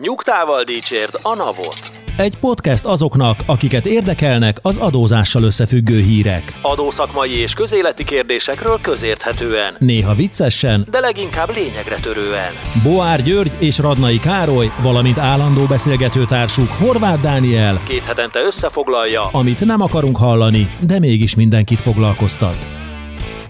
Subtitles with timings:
[0.00, 1.92] Nyugtával dicsérd a navot.
[2.16, 6.54] Egy podcast azoknak, akiket érdekelnek az adózással összefüggő hírek.
[6.62, 9.76] Adószakmai és közéleti kérdésekről közérthetően.
[9.78, 12.52] Néha viccesen, de leginkább lényegre törően.
[12.82, 19.80] Boár György és Radnai Károly, valamint állandó beszélgetőtársuk Horváth Dániel, Két hetente összefoglalja, amit nem
[19.80, 22.66] akarunk hallani, de mégis mindenkit foglalkoztat.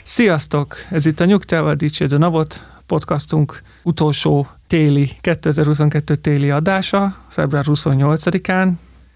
[0.02, 0.76] Sziasztok!
[0.90, 8.70] Ez itt a Nyugtával Dicsérd a Navot podcastunk utolsó téli, 2022 téli adása, február 28-án.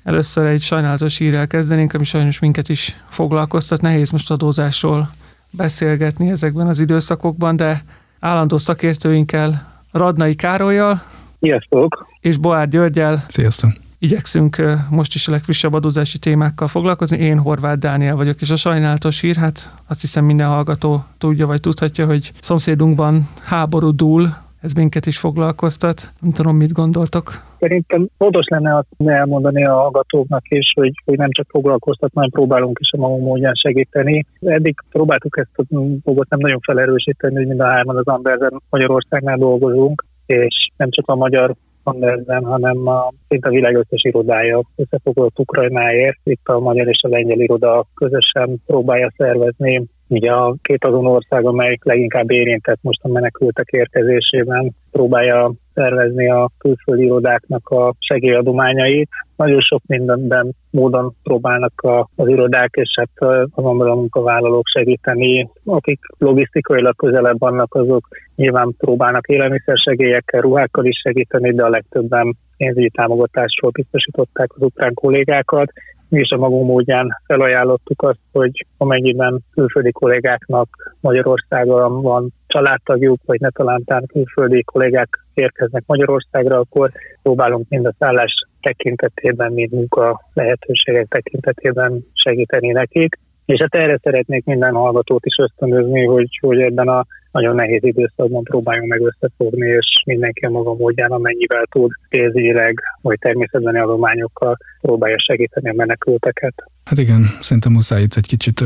[0.04, 3.80] Először egy sajnálatos hírrel kezdenénk, ami sajnos minket is foglalkoztat.
[3.80, 5.10] Nehéz most adózásról
[5.50, 7.84] beszélgetni ezekben az időszakokban, de
[8.20, 11.02] állandó szakértőinkkel, Radnai Károlyjal
[11.40, 12.06] Sziasztok!
[12.20, 13.70] és Boár Györgyel Sziasztok!
[13.98, 17.18] igyekszünk most is a legfrissebb adózási témákkal foglalkozni.
[17.18, 21.60] Én Horváth Dániel vagyok, és a sajnálatos hír, hát azt hiszem minden hallgató tudja, vagy
[21.60, 25.98] tudhatja, hogy szomszédunkban háború dúl, ez minket is foglalkoztat.
[26.20, 27.26] Nem tudom, mit gondoltok.
[27.58, 32.78] Szerintem fontos lenne azt elmondani a hallgatóknak is, hogy, hogy nem csak foglalkoztat, hanem próbálunk
[32.80, 34.26] is a magunk módján segíteni.
[34.40, 35.62] Eddig próbáltuk ezt a
[36.04, 41.08] dolgot nem nagyon felerősíteni, hogy mind a hárman az Amberben Magyarországnál dolgozunk, és nem csak
[41.08, 46.18] a magyar Andersen, hanem a, szinte a világ összes irodája összefoglalt Ukrajnáért.
[46.22, 51.46] Itt a magyar és a lengyel iroda közösen próbálja szervezni Ugye a két azon ország,
[51.46, 59.08] amelyik leginkább érintett most a menekültek érkezésében, próbálja szervezni a külföldi irodáknak a segélyadományait.
[59.36, 65.48] Nagyon sok mindenben módon próbálnak a, az irodák és hát azonban a munkavállalók segíteni.
[65.64, 72.90] Akik logisztikailag közelebb vannak, azok nyilván próbálnak élelmiszersegélyekkel, ruhákkal is segíteni, de a legtöbben pénzügyi
[72.90, 75.72] támogatásról biztosították az ukrán kollégákat
[76.08, 80.68] mi is a magunk módján felajánlottuk azt, hogy amennyiben külföldi kollégáknak
[81.00, 86.90] Magyarországon van családtagjuk, vagy ne talántán külföldi kollégák érkeznek Magyarországra, akkor
[87.22, 93.18] próbálunk mind a szállás tekintetében, mind munka lehetőségek tekintetében segíteni nekik.
[93.44, 98.42] És hát erre szeretnék minden hallgatót is ösztönözni, hogy, hogy ebben a nagyon nehéz időszakban
[98.42, 105.16] próbáljunk meg összefogni, és mindenki a maga módján, amennyivel tud pénzügyileg, vagy természetbeni adományokkal próbálja
[105.18, 106.54] segíteni a menekülteket.
[106.84, 108.64] Hát igen, szerintem muszáj itt egy kicsit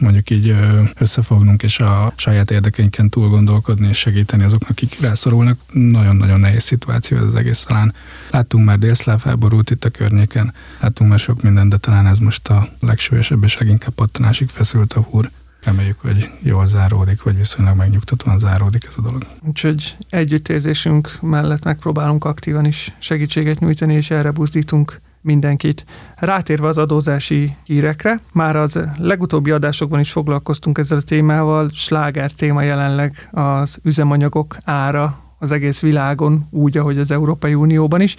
[0.00, 0.54] mondjuk így
[1.00, 5.58] összefognunk, és a saját érdekeinken túl gondolkodni, és segíteni azoknak, akik rászorulnak.
[5.72, 7.62] Nagyon-nagyon nehéz szituáció ez az egész.
[7.62, 7.92] Talán
[8.30, 12.48] láttunk már délszláv háborút itt a környéken, láttunk már sok mindent, de talán ez most
[12.48, 15.30] a legsúlyosabb, és leginkább pattanásig feszült a húr.
[15.64, 19.26] Reméljük, hogy jól záródik, vagy viszonylag megnyugtatóan záródik ez a dolog.
[19.46, 25.84] Úgyhogy együttérzésünk mellett megpróbálunk aktívan is segítséget nyújtani, és erre buzdítunk mindenkit.
[26.16, 32.62] Rátérve az adózási hírekre, már az legutóbbi adásokban is foglalkoztunk ezzel a témával, sláger téma
[32.62, 38.16] jelenleg az üzemanyagok ára az egész világon, úgy, ahogy az Európai Unióban is,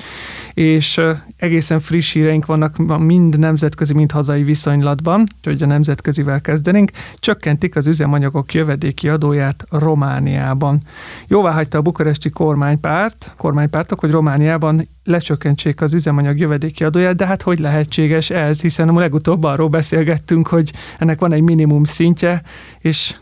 [0.54, 1.02] és
[1.38, 7.88] egészen friss híreink vannak mind nemzetközi, mind hazai viszonylatban, hogy a nemzetközivel kezdenénk, csökkentik az
[7.88, 10.82] üzemanyagok jövedéki adóját Romániában.
[11.28, 17.42] Jóvá hagyta a bukaresti kormánypárt, kormánypártok, hogy Romániában lecsökkentsék az üzemanyag jövedéki adóját, de hát
[17.42, 22.42] hogy lehetséges ez, hiszen a legutóbb arról beszélgettünk, hogy ennek van egy minimum szintje,
[22.80, 23.16] és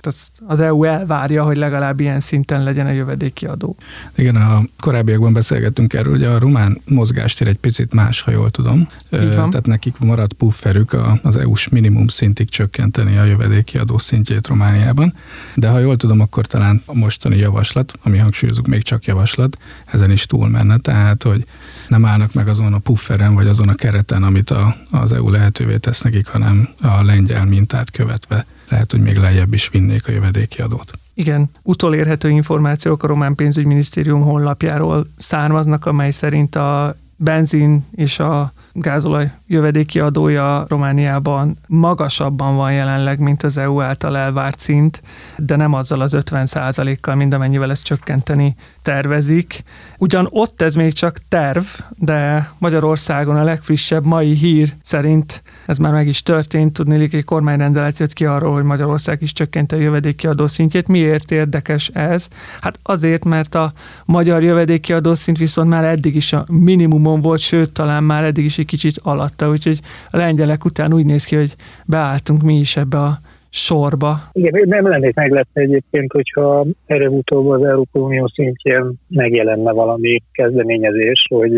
[0.47, 3.75] az EU elvárja, hogy legalább ilyen szinten legyen a jövedéki adó.
[4.15, 8.87] Igen, a korábbiakban beszélgettünk erről, hogy a román mozgástér egy picit más, ha jól tudom.
[9.09, 15.13] Tehát nekik maradt pufferük az EU-s minimum szintig csökkenteni a jövedéki adó szintjét Romániában,
[15.55, 20.11] de ha jól tudom, akkor talán a mostani javaslat, ami hangsúlyozunk még csak javaslat, ezen
[20.11, 21.45] is túlmenne, tehát hogy
[21.87, 25.77] nem állnak meg azon a pufferen, vagy azon a kereten, amit a, az EU lehetővé
[25.77, 30.61] tesz nekik, hanem a lengyel mintát követve lehet, hogy még lejjebb is vinnék a jövedéki
[30.61, 31.00] adót.
[31.13, 39.31] Igen, utolérhető információk a Román Pénzügyminisztérium honlapjáról származnak, amely szerint a benzin és a gázolaj
[39.47, 45.01] jövedéki adója Romániában magasabban van jelenleg, mint az EU által elvárt szint,
[45.37, 49.63] de nem azzal az 50% kal mint amennyivel ezt csökkenteni tervezik.
[49.97, 51.63] Ugyan ott ez még csak terv,
[51.97, 57.99] de Magyarországon a legfrissebb mai hír szerint ez már meg is történt, tudni, egy kormányrendelet
[57.99, 60.87] jött ki arról, hogy Magyarország is csökkenti a jövedéki adószintjét.
[60.87, 62.27] Miért érdekes ez?
[62.61, 63.73] Hát azért, mert a
[64.05, 68.57] magyar jövedéki adószint viszont már eddig is a minimumon volt, sőt, talán már eddig is
[68.61, 69.79] egy kicsit alatta, úgyhogy
[70.09, 71.55] a lengyelek után úgy néz ki, hogy
[71.85, 73.17] beálltunk mi is ebbe a
[73.49, 74.13] sorba.
[74.31, 81.53] Igen, nem lennék meglepve egyébként, hogyha előbb-utóbb az Európai Unió szintjén megjelenne valami kezdeményezés, hogy,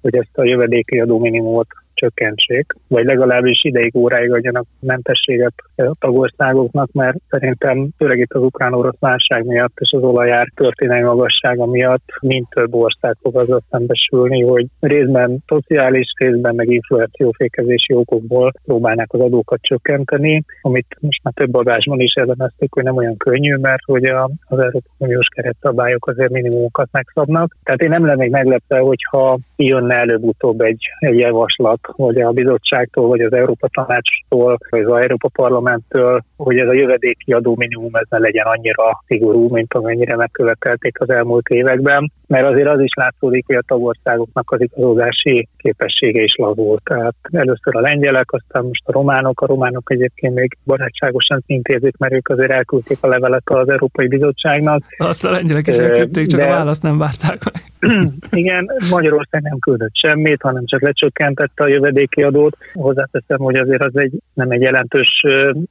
[0.00, 6.92] hogy ezt a jövedéki adó minimumot csökkentsék, vagy legalábbis ideig óráig adjanak mentességet a tagországoknak,
[6.92, 12.46] mert szerintem főleg itt az ukrán-orosz válság miatt és az olajár történelmi magassága miatt mind
[12.48, 19.60] több ország fog azzal szembesülni, hogy részben szociális, részben meg inflációfékezési okokból próbálnak az adókat
[19.62, 24.30] csökkenteni, amit most már több adásban is elemeztük, hogy nem olyan könnyű, mert hogy a,
[24.44, 27.56] az Európai Uniós keretszabályok azért minimumokat megszabnak.
[27.62, 33.20] Tehát én nem lennék meglepve, hogyha jönne előbb-utóbb egy, egy javaslat, vagy a bizottságtól, vagy
[33.20, 38.18] az Európa Tanácstól, vagy az Európa Parlamenttől, hogy ez a jövedéki adó minimum ez ne
[38.18, 43.56] legyen annyira szigorú, mint amennyire megkövetelték az elmúlt években, mert azért az is látszódik, hogy
[43.56, 46.82] a tagországoknak az igazodási képessége is lazult.
[46.84, 52.12] Tehát először a lengyelek, aztán most a románok, a románok egyébként még barátságosan intézik, mert
[52.12, 54.82] ők azért elküldték a levelet az Európai Bizottságnak.
[54.96, 56.46] Azt a lengyelek is elküldték, csak De...
[56.46, 57.71] a választ nem várták meg.
[58.30, 62.56] Igen, Magyarország nem küldött semmit, hanem csak lecsökkentette a jövedéki adót.
[62.72, 65.24] Hozzáteszem, hogy azért az egy, nem egy jelentős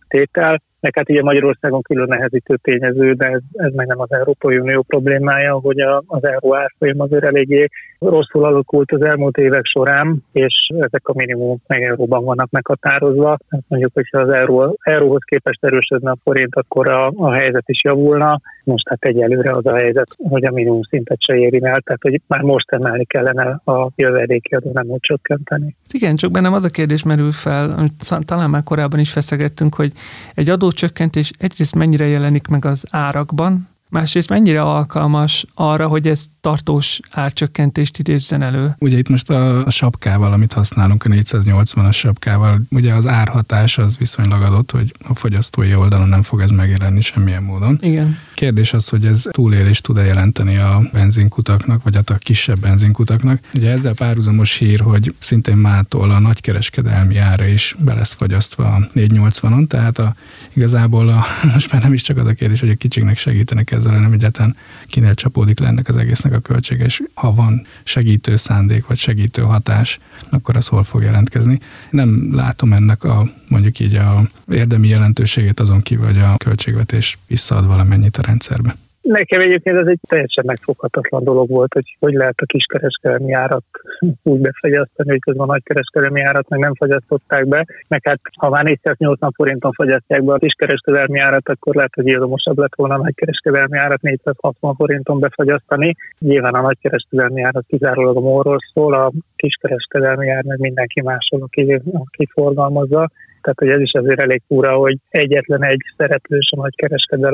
[0.08, 4.58] tétel, meg hát ugye Magyarországon külön nehezítő tényező, de ez, ez meg nem az Európai
[4.58, 7.68] Unió problémája, hogy a, az euró árfolyam azért eléggé
[8.00, 13.38] rosszul alakult az elmúlt évek során, és ezek a minimum meg euróban vannak meghatározva.
[13.50, 17.84] Hát mondjuk, hogyha az euró, euróhoz képest erősödne a forint, akkor a, a helyzet is
[17.84, 18.42] javulna.
[18.64, 22.22] Most hát egyelőre az a helyzet, hogy a minimum szintet se éri el, tehát hogy
[22.28, 25.76] már most emelni kellene a jövedéki adó, nem úgy csökkenteni.
[25.92, 29.92] Igen, csak bennem az a kérdés merül fel, amit talán már korábban is feszegettünk, hogy
[30.36, 37.00] egy adócsökkentés egyrészt mennyire jelenik meg az árakban, másrészt mennyire alkalmas arra, hogy ez tartós
[37.12, 38.76] árcsökkentést idézzen elő.
[38.80, 43.98] Ugye itt most a, a sapkával, amit használunk, a 480-as sapkával, ugye az árhatás az
[43.98, 47.78] viszonylag adott, hogy a fogyasztói oldalon nem fog ez megjelenni semmilyen módon.
[47.82, 48.18] Igen.
[48.42, 53.40] Kérdés az, hogy ez túlélést tud-e jelenteni a benzinkutaknak, vagy hát a kisebb benzinkutaknak.
[53.54, 58.90] Ugye ezzel párhuzamos hír, hogy szintén mától a nagykereskedelmi ára is be lesz fagyasztva a
[58.96, 60.16] 480-on, tehát a,
[60.54, 61.24] igazából a,
[61.54, 64.56] most már nem is csak az a kérdés, hogy a kicsiknek segítenek ezzel, hanem egyáltalán
[64.88, 69.42] kinél csapódik le ennek az egésznek a költsége, és ha van segítő szándék, vagy segítő
[69.42, 70.00] hatás,
[70.30, 71.60] akkor az hol fog jelentkezni.
[71.90, 77.68] Nem látom ennek a mondjuk így a érdemi jelentőségét azon kívül, hogy a költségvetés visszaad
[77.68, 78.72] valamennyit a rendszerbe.
[79.02, 83.66] Nekem egyébként ez egy teljesen megfoghatatlan dolog volt, hogy hogy lehet a kiskereskedelmi árat
[84.32, 87.66] úgy befagyasztani, hogy közben a nagykereskedelmi árat meg nem fagyasztották be.
[87.88, 92.58] Meg hát ha már 480 forinton fagyasztják be a kiskereskedelmi árat, akkor lehet, hogy érdemosabb
[92.58, 95.96] lett volna a nagykereskedelmi árat 460 forinton befagyasztani.
[96.20, 101.82] Nyilván a nagykereskedelmi árat kizárólag a morról szól, a kiskereskedelmi ár meg mindenki máshol, aki,
[101.94, 103.10] aki forgalmazza.
[103.42, 106.70] Tehát, hogy ez is azért elég fura, hogy egyetlen egy szereplős a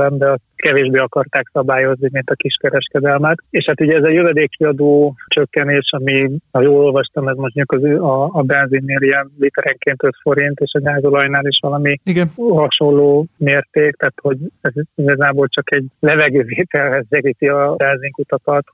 [0.10, 3.38] de azt kevésbé akarták szabályozni, mint a kiskereskedelmet.
[3.50, 8.30] És hát ugye ez a jövedékiadó csökkenés, ami, ha jól olvastam, ez mondjuk az, a,
[8.32, 12.28] a benzinnél ilyen literenként 5 forint, és a gázolajnál is valami Igen.
[12.36, 18.66] hasonló mérték, tehát hogy ez igazából csak egy levegővételhez segíti a benzinkutakat,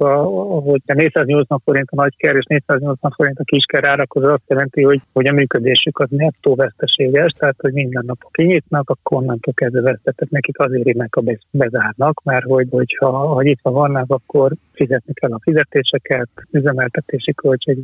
[0.64, 5.02] hogy 480 forint a nagyker és 480 forint a kisker árak, az azt jelenti, hogy,
[5.14, 9.82] hogy a működésük az nettó vesztesége veszélyes, tehát hogy minden nap kinyitnak, akkor onnantól kezdve
[9.82, 15.32] vesztettek nekik azért meg, a bezárnak, mert hogy, hogyha ha nyitva vannak, akkor fizetni kell
[15.32, 17.78] a fizetéseket, üzemeltetési költség,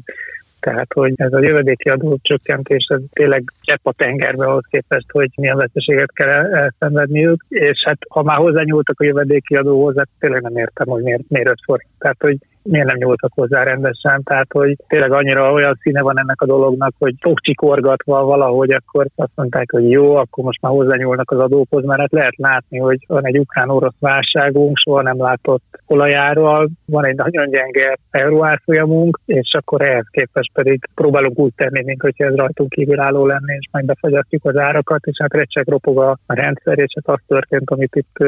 [0.59, 5.29] tehát, hogy ez a jövedéki adó csökkentés, ez tényleg csepp a tengerbe ahhoz képest, hogy
[5.35, 10.57] milyen veszteséget kell elszenvedniük, és hát ha már hozzányúltak a jövedéki adóhoz, hát tényleg nem
[10.57, 11.89] értem, hogy miért, miért 5 forint.
[11.97, 12.37] Tehát, hogy
[12.69, 16.93] miért nem nyúltak hozzá rendesen, tehát hogy tényleg annyira olyan színe van ennek a dolognak,
[16.97, 21.99] hogy fogcsikorgatva valahogy akkor azt mondták, hogy jó, akkor most már hozzányúlnak az adókhoz, mert
[21.99, 27.49] hát lehet látni, hogy van egy ukrán-orosz válságunk, soha nem látott olajáról, van egy nagyon
[27.49, 33.25] gyenge euróárfolyamunk, és akkor ehhez képest pedig próbálunk úgy tenni, mint hogyha ez rajtunk kívülálló
[33.25, 37.23] lenne, és majd befagyasztjuk az árakat, és hát recseg ropog a rendszer, és hát az
[37.27, 38.25] történt, amit itt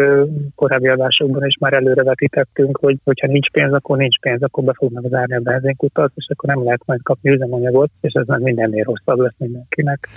[0.55, 5.07] korábbi adásokban is már előrevetítettünk, hogy hogyha nincs pénz, akkor nincs pénz, akkor be fognak
[5.09, 9.19] zárni a benzinkutat, és akkor nem lehet majd kapni üzemanyagot, és ez meg mindennél rosszabb
[9.19, 10.07] lesz mindenkinek.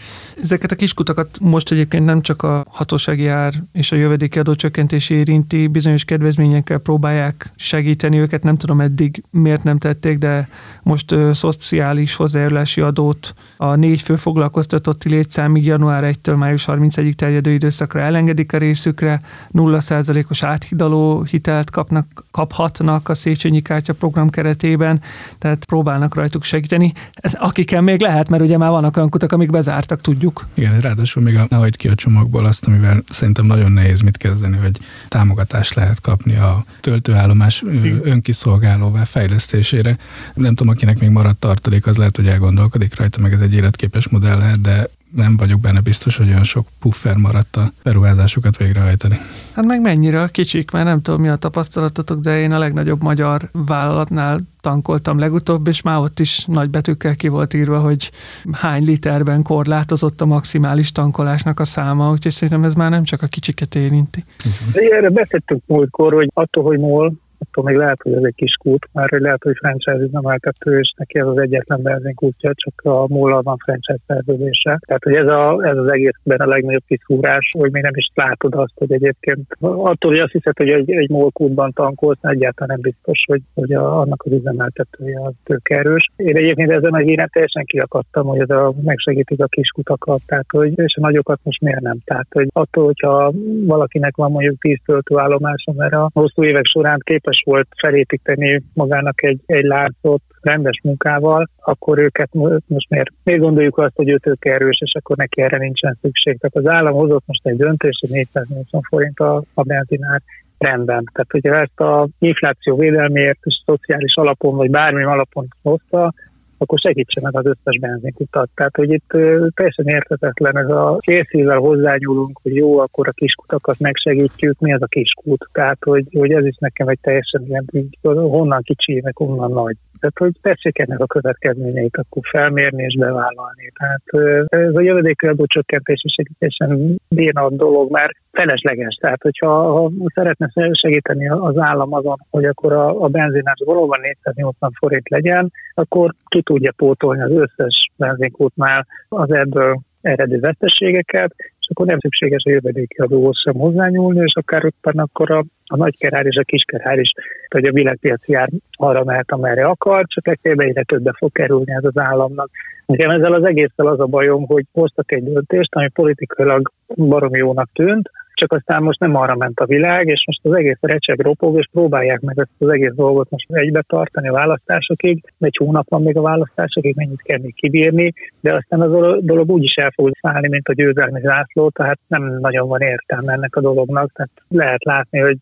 [0.42, 5.66] Ezeket a kiskutakat most egyébként nem csak a hatósági ár és a jövedéki adócsökkentés érinti,
[5.66, 10.48] bizonyos kedvezményekkel próbálják segíteni őket, nem tudom eddig miért nem tették, de
[10.82, 17.50] most ö, szociális hozzájárulási adót a négy fő foglalkoztatotti létszámig január 1-től május 31-ig terjedő
[17.50, 19.20] időszakra elengedik a részükre,
[19.52, 25.00] 0%-os áthidaló hitelt kapnak, kaphatnak a Széchenyi kártya program keretében,
[25.38, 26.92] tehát próbálnak rajtuk segíteni.
[27.12, 30.46] Ez, akiken még lehet, mert ugye már vannak olyan kutak, amik bezártak, tudjuk.
[30.54, 34.56] Igen, ráadásul még a, hagyd ki a csomagból azt, amivel szerintem nagyon nehéz mit kezdeni,
[34.56, 37.64] hogy támogatást lehet kapni a töltőállomás
[38.02, 39.98] önkiszolgálóvá fejlesztésére.
[40.34, 44.08] Nem tudom, akinek még maradt tartalék, az lehet, hogy elgondolkodik rajta, meg ez egy életképes
[44.08, 49.18] modell lehet, de nem vagyok benne biztos, hogy olyan sok puffer maradt a beruházásokat végrehajtani.
[49.54, 53.40] Hát meg mennyire kicsik, mert nem tudom mi a tapasztalatotok, de én a legnagyobb magyar
[53.52, 58.10] vállalatnál tankoltam legutóbb, és már ott is nagy betűkkel ki volt írva, hogy
[58.52, 63.26] hány literben korlátozott a maximális tankolásnak a száma, úgyhogy szerintem ez már nem csak a
[63.26, 64.24] kicsiket érinti.
[64.72, 67.12] Erre beszéltünk múltkor, hogy attól, hogy MOL
[67.48, 71.18] attól még lehet, hogy ez egy kis kút, már lehet, hogy franchise üzemeltető, és neki
[71.18, 74.78] ez az egyetlen benzinkútja, csak a múlva van franchise szerződése.
[74.86, 78.54] Tehát, hogy ez, a, ez az egészben a legnagyobb kiszúrás, hogy még nem is látod
[78.54, 83.24] azt, hogy egyébként attól, hogy azt hiszed, hogy egy, egy molkútban tankolsz, egyáltalán nem biztos,
[83.26, 86.10] hogy, hogy a, annak az üzemeltetője az tök erős.
[86.16, 90.72] Én egyébként ezen a híren teljesen kiakadtam, hogy ez a, megsegítik a kiskutakat, tehát, hogy,
[90.78, 91.98] és a nagyokat most miért nem.
[92.04, 93.32] Tehát, hogy attól, hogyha
[93.66, 99.22] valakinek van mondjuk 10 töltőállomása, mert a hosszú évek során képes képes volt felépíteni magának
[99.22, 102.28] egy, egy láncot rendes munkával, akkor őket
[102.66, 106.38] most miért, miért gondoljuk azt, hogy őt ők erős, és akkor neki erre nincsen szükség.
[106.38, 110.20] Tehát az állam hozott most egy döntés, hogy 480 forint a, a benzinár,
[110.58, 111.04] rendben.
[111.12, 116.12] Tehát, hogyha ezt a infláció védelméért és szociális alapon, vagy bármi alapon hozta,
[116.58, 118.50] akkor segítse meg az összes benzinkutat.
[118.54, 119.08] Tehát, hogy itt
[119.54, 124.86] teljesen értetetlen ez a készível hozzányúlunk, hogy jó, akkor a kiskutakat megsegítjük, mi az a
[124.86, 125.48] kiskút.
[125.52, 129.76] Tehát, hogy, hogy ez is nekem egy teljesen ilyen, így, honnan kicsi, meg honnan nagy.
[130.00, 133.72] Tehát, hogy tessék ennek a következményeit akkor felmérni és bevállalni.
[133.78, 138.94] Tehát ez a jövedékadó csökkentés is egy teljesen béna dolog, mert felesleges.
[138.94, 144.70] Tehát, hogyha ha szeretne segíteni az állam azon, hogy akkor a, a benzinás valóban 480
[144.78, 151.86] forint legyen, akkor ki tudja pótolni az összes benzinkútnál az ebből eredő veszteségeket, és akkor
[151.86, 156.36] nem szükséges a jövedéki adóhoz sem hozzányúlni, és akár éppen akkor a, a nagykerár és
[156.36, 157.12] a kiskerár is,
[157.48, 161.84] hogy a világpiaci ár arra mehet, amerre akar, csak legfeljebb egyre többe fog kerülni ez
[161.84, 162.50] az államnak.
[162.86, 167.68] Nekem ezzel az egésszel az a bajom, hogy hoztak egy döntést, ami politikailag baromi jónak
[167.72, 171.58] tűnt, csak aztán most nem arra ment a világ, és most az egész recseg ropog,
[171.58, 176.02] és próbálják meg ezt az egész dolgot most egybe tartani a választásokig, egy hónap van
[176.02, 180.10] még a választásokig, mennyit kell még kibírni, de aztán az dolog úgy is el fog
[180.20, 184.84] szállni, mint a győzelmi zászló, tehát nem nagyon van értelme ennek a dolognak, tehát lehet
[184.84, 185.36] látni, hogy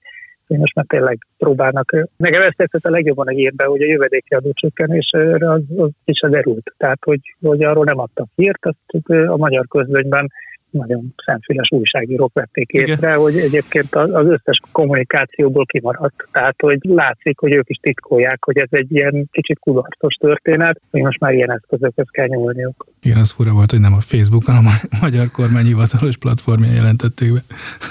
[0.47, 1.97] hogy most már tényleg próbálnak.
[2.17, 6.21] Nekem ezt tetszett a legjobban a hírben, hogy a jövedéki adó csökkenésre az, az is
[6.21, 6.75] az erült.
[6.77, 10.33] Tehát, hogy, hogy arról nem adtak hírt, azt a magyar közlönyben
[10.73, 13.17] nagyon szemfüles újságírók vették észre, Igen.
[13.17, 16.29] hogy egyébként az összes kommunikációból kimaradt.
[16.33, 21.01] Tehát, hogy látszik, hogy ők is titkolják, hogy ez egy ilyen kicsit kudarcos történet, hogy
[21.01, 22.87] most már ilyen eszközökhez kell nyúlniuk.
[23.03, 27.33] Igen, az fura volt, hogy nem a Facebookon, hanem a magyar kormány hivatalos platformja jelentették
[27.33, 27.41] be.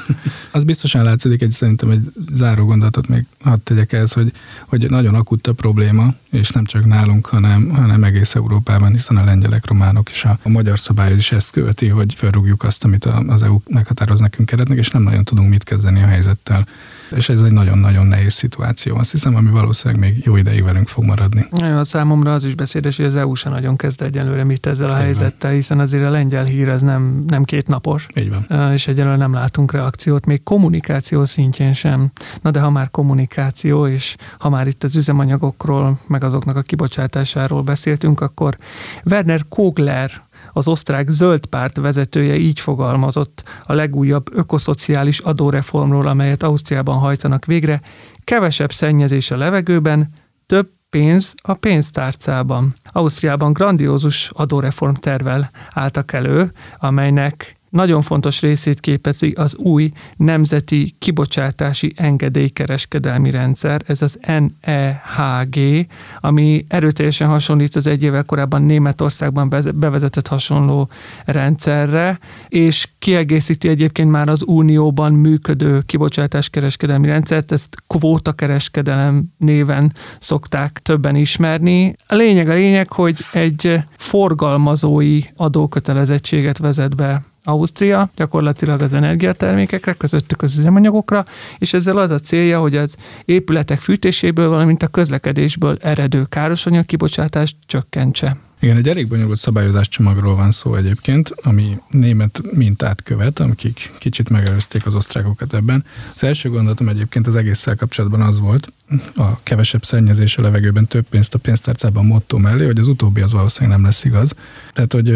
[0.58, 4.32] az biztosan látszik, egy szerintem egy záró gondolatot még hadd tegyek ez, hogy,
[4.68, 9.24] hogy nagyon akut a probléma, és nem csak nálunk, hanem, hanem egész Európában, hiszen a
[9.24, 13.44] lengyelek, románok és a, a magyar szabály is ezt követi, hogy felrúgjuk azt, amit az
[13.44, 16.68] EU meghatároz nekünk keretnek, és nem nagyon tudunk mit kezdeni a helyzettel
[17.16, 18.96] és ez egy nagyon-nagyon nehéz szituáció.
[18.96, 21.48] Azt hiszem, ami valószínűleg még jó ideig velünk fog maradni.
[21.52, 24.98] A számomra az is beszédes, hogy az EU sem nagyon kezd egyelőre mit ezzel a
[24.98, 28.08] Így helyzettel, hiszen azért a lengyel hír ez nem, nem két napos.
[28.16, 28.72] Így van.
[28.74, 32.12] És egyelőre nem látunk reakciót, még kommunikáció szintjén sem.
[32.42, 37.62] Na de ha már kommunikáció, és ha már itt az üzemanyagokról, meg azoknak a kibocsátásáról
[37.62, 38.58] beszéltünk, akkor
[39.06, 40.22] Werner Kogler
[40.54, 47.82] az osztrák zöld párt vezetője így fogalmazott a legújabb ökoszociális adóreformról, amelyet Ausztriában hajtanak végre,
[48.24, 50.14] kevesebb szennyezés a levegőben,
[50.46, 52.74] több pénz a pénztárcában.
[52.92, 61.94] Ausztriában grandiózus adóreform tervel álltak elő, amelynek nagyon fontos részét képezi az új Nemzeti Kibocsátási
[61.96, 65.88] Engedélykereskedelmi Rendszer, ez az NEHG,
[66.20, 70.90] ami erőteljesen hasonlít az egy évvel korábban Németországban bevezetett hasonló
[71.26, 81.16] rendszerre, és kiegészíti egyébként már az Unióban működő kibocsátáskereskedelmi rendszert, ezt kvótakereskedelem néven szokták többen
[81.16, 81.96] ismerni.
[82.08, 90.42] A lényeg a lényeg, hogy egy forgalmazói adókötelezettséget vezet be Ausztria gyakorlatilag az energiatermékekre, közöttük
[90.42, 91.26] az üzemanyagokra,
[91.58, 92.96] és ezzel az a célja, hogy az
[93.26, 98.38] épületek fűtéséből, valamint a közlekedésből eredő károsanyag kibocsátást csökkentse.
[98.62, 104.30] Igen, egy elég bonyolult szabályozás csomagról van szó egyébként, ami német mintát követ, akik kicsit
[104.30, 105.86] megelőzték az osztrákokat ebben.
[106.16, 108.74] Az első gondolatom egyébként az egésszel kapcsolatban az volt,
[109.16, 113.32] a kevesebb szennyezés a levegőben több pénzt a pénztárcában motto mellé, hogy az utóbbi az
[113.32, 114.34] valószínűleg nem lesz igaz.
[114.74, 115.10] Tehát, hogy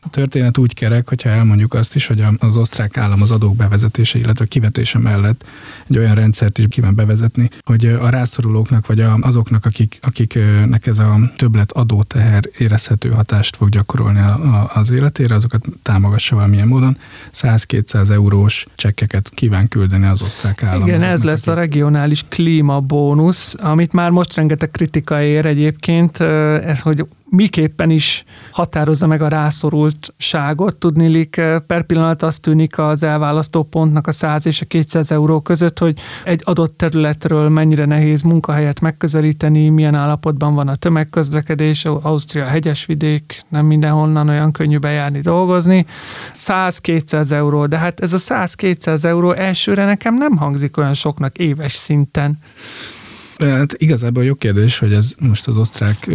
[0.00, 4.18] a történet úgy kerek, hogyha elmondjuk azt is, hogy az osztrák állam az adók bevezetése,
[4.18, 5.44] illetve kivetése mellett
[5.88, 11.18] egy olyan rendszert is kíván bevezetni, hogy a rászorulóknak, vagy azoknak, akik, akiknek ez a
[11.36, 14.20] többlet adóteher érezhető hatást fog gyakorolni
[14.74, 16.96] az életére, azokat támogassa valamilyen módon.
[17.34, 20.86] 100-200 eurós csekkeket kíván küldeni az osztrák állam.
[20.86, 23.20] Igen, ez lesz a regionális klímabónusz,
[23.58, 30.74] amit már most rengeteg kritika ér egyébként, ez, hogy miképpen is határozza meg a rászorultságot.
[30.74, 35.78] Tudnilik per pillanat azt tűnik az elválasztó pontnak a 100 és a 200 euró között,
[35.78, 43.44] hogy egy adott területről mennyire nehéz munkahelyet megközelíteni, milyen állapotban van a tömegközlekedés, Ausztria hegyesvidék,
[43.48, 45.86] nem mindenhonnan olyan könnyű bejárni, dolgozni.
[46.34, 51.72] 100-200 euró, de hát ez a 100-200 euró elsőre nekem nem hangzik olyan soknak éves
[51.72, 52.38] szinten.
[53.50, 56.10] Hát igazából jó kérdés, hogy ez most az osztrák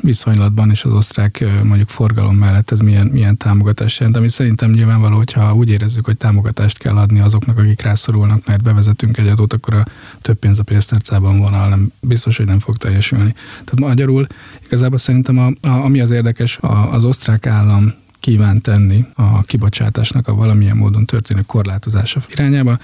[0.00, 5.16] viszonylatban és az osztrák mondjuk forgalom mellett ez milyen, milyen támogatást jelent, ami szerintem nyilvánvaló,
[5.16, 9.74] hogyha úgy érezzük, hogy támogatást kell adni azoknak, akik rászorulnak, mert bevezetünk egy adót, akkor
[9.74, 9.84] a
[10.22, 13.34] több pénz a pénztárcában vonal, nem biztos, hogy nem fog teljesülni.
[13.64, 14.26] Tehát magyarul
[14.66, 17.94] igazából szerintem a, a, ami az érdekes, a, az osztrák állam
[18.26, 22.78] kíván tenni a kibocsátásnak a valamilyen módon történő korlátozása irányába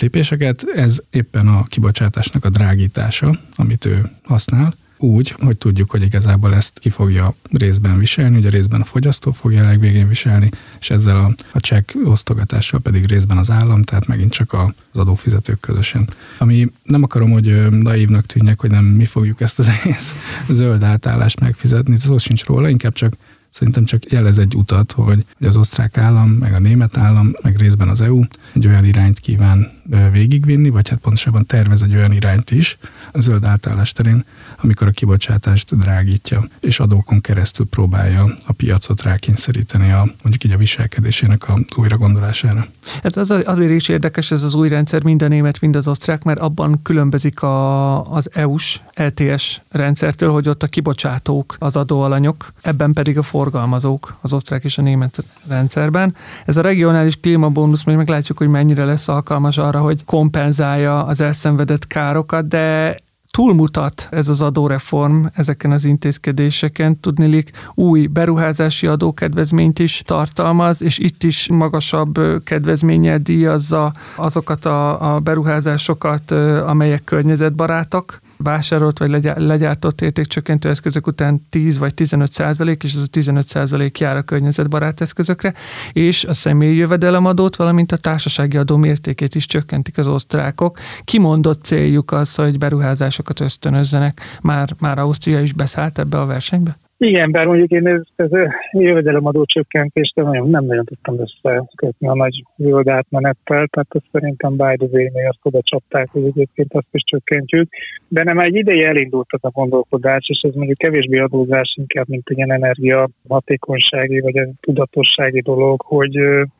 [0.00, 0.64] lépéseket.
[0.74, 6.78] Ez éppen a kibocsátásnak a drágítása, amit ő használ, úgy, hogy tudjuk, hogy igazából ezt
[6.78, 10.50] ki fogja részben viselni, ugye részben a fogyasztó fogja a legvégén viselni,
[10.80, 15.60] és ezzel a, a csekk osztogatással pedig részben az állam, tehát megint csak az adófizetők
[15.60, 16.08] közösen.
[16.38, 20.14] Ami nem akarom, hogy naívnak tűnjek, hogy nem mi fogjuk ezt az egész
[20.48, 23.16] zöld átállást megfizetni, szó sincs róla, inkább csak
[23.56, 27.88] Szerintem csak jelez egy utat, hogy az osztrák állam, meg a német állam, meg részben
[27.88, 28.20] az EU
[28.54, 29.75] egy olyan irányt kíván
[30.12, 32.78] végigvinni, vagy hát pontosabban tervez egy olyan irányt is
[33.12, 34.24] a zöld átállás terén,
[34.62, 40.56] amikor a kibocsátást drágítja, és adókon keresztül próbálja a piacot rákényszeríteni a, mondjuk így a
[40.56, 42.66] viselkedésének a újra gondolására.
[43.02, 46.24] Hát az azért is érdekes ez az új rendszer, mind a német, mind az osztrák,
[46.24, 52.92] mert abban különbözik a, az EU-s LTS rendszertől, hogy ott a kibocsátók az adóalanyok, ebben
[52.92, 56.14] pedig a forgalmazók az osztrák és a német rendszerben.
[56.44, 61.86] Ez a regionális klímabónusz, még meglátjuk, hogy mennyire lesz alkalmas arra, hogy kompenzálja az elszenvedett
[61.86, 62.96] károkat, de
[63.30, 67.00] túlmutat ez az adóreform ezeken az intézkedéseken.
[67.00, 75.20] Tudnilik új beruházási adókedvezményt is tartalmaz, és itt is magasabb kedvezménnyel díjazza azokat a, a
[75.20, 76.30] beruházásokat,
[76.66, 83.06] amelyek környezetbarátak vásárolt vagy legyártott értékcsökkentő eszközök után 10 vagy 15 százalék, és ez a
[83.06, 85.54] 15 százalék jár a környezetbarát eszközökre,
[85.92, 90.78] és a személyi jövedelemadót, valamint a társasági adó mértékét is csökkentik az osztrákok.
[91.04, 94.20] Kimondott céljuk az, hogy beruházásokat ösztönözzenek.
[94.40, 96.76] Már, már Ausztria is beszállt ebbe a versenybe?
[96.98, 98.30] Igen, bár mondjuk én ez, ez
[98.72, 105.12] jövedelemadó csökkentést nem, nem nagyon tudtam összekötni a nagy zöld átmenettel, tehát azt szerintem Biden
[105.28, 107.68] azt oda csapták, hogy egyébként azt is csökkentjük.
[108.08, 112.30] De nem egy ideje elindult az a gondolkodás, és ez mondjuk kevésbé adózás inkább, mint
[112.30, 116.16] ilyen energia hatékonysági vagy egy tudatossági dolog, hogy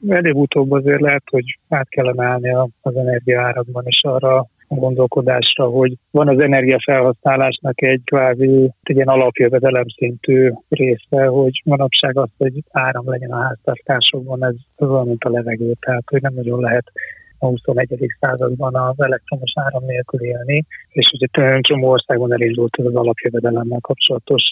[0.09, 6.39] előbb-utóbb azért lehet, hogy át kellene állni az energiaárakban is arra gondolkodásra, hogy van az
[6.39, 13.43] energiafelhasználásnak egy kvázi egy ilyen alapjövedelem szintű része, hogy manapság az, hogy áram legyen a
[13.43, 14.55] háztartásokban, ez
[14.89, 16.93] olyan, a levegő, tehát hogy nem nagyon lehet
[17.39, 17.89] a 21.
[18.21, 24.43] században az elektromos áram nélkül élni, és ugye csomó országban elindult az alapjövedelemmel kapcsolatos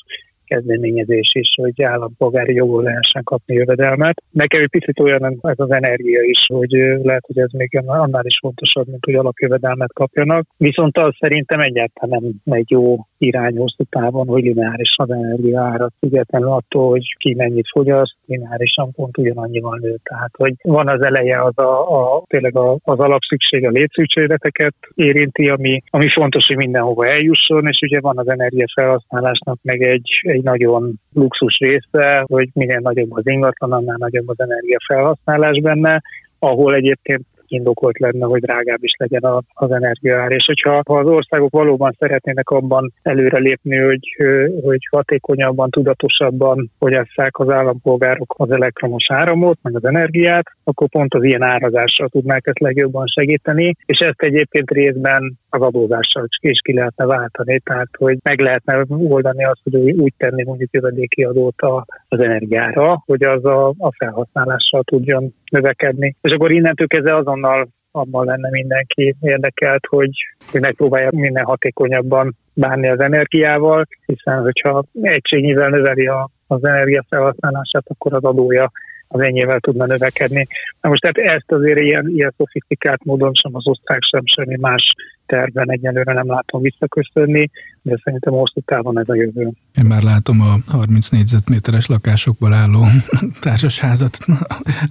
[0.46, 4.22] kezdeményezés is, hogy állampolgári jogul lehessen kapni jövedelmet.
[4.30, 8.38] Nekem egy picit olyan ez az energia is, hogy lehet, hogy ez még annál is
[8.40, 10.46] fontosabb, mint hogy alapjövedelmet kapjanak.
[10.56, 15.92] Viszont az szerintem egyáltalán nem egy jó irány hosszú távon, hogy lineáris az energia árat,
[15.98, 19.96] függetlenül attól, hogy ki mennyit fogyaszt, lineárisan pont ugyanannyival nő.
[20.02, 21.72] Tehát, hogy van az eleje az a,
[22.16, 28.00] a tényleg az alapszükség, a létszükségleteket érinti, ami, ami fontos, hogy mindenhova eljusson, és ugye
[28.00, 33.96] van az energiafelhasználásnak meg egy, egy nagyon luxus része, hogy minél nagyobb az ingatlan, annál
[33.98, 36.02] nagyobb az energiafelhasználás benne,
[36.38, 40.30] ahol egyébként indokolt lenne, hogy drágább is legyen az energiaár.
[40.30, 44.16] És hogyha ha az országok valóban szeretnének abban előrelépni, hogy,
[44.62, 51.22] hogy hatékonyabban, tudatosabban fogyasszák az állampolgárok az elektromos áramot, meg az energiát, akkor pont az
[51.22, 57.04] ilyen árazással tudnák ezt legjobban segíteni, és ezt egyébként részben az adózással is ki lehetne
[57.06, 61.62] váltani, tehát hogy meg lehetne oldani azt, hogy úgy tenni mondjuk jövedéki adót
[62.08, 66.16] az energiára, hogy az a, a felhasználással tudjon növekedni.
[66.20, 70.10] És akkor innentől kezdve azonnal abban lenne mindenki érdekelt, hogy,
[70.50, 78.14] hogy megpróbálja minden hatékonyabban bánni az energiával, hiszen hogyha egységnyivel növeli a, az energiafelhasználását, akkor
[78.14, 78.70] az adója
[79.08, 80.46] az ennyivel tudna növekedni.
[80.80, 84.94] Na most tehát ezt azért ilyen, ilyen szofisztikált módon sem az osztrák, sem semmi más
[85.26, 87.50] terven egyelőre nem látom visszaköszönni,
[87.82, 89.50] de szerintem hosszú távon ez a jövő.
[89.78, 92.84] Én már látom a 30 négyzetméteres lakásokból álló
[93.44, 94.18] társasházat,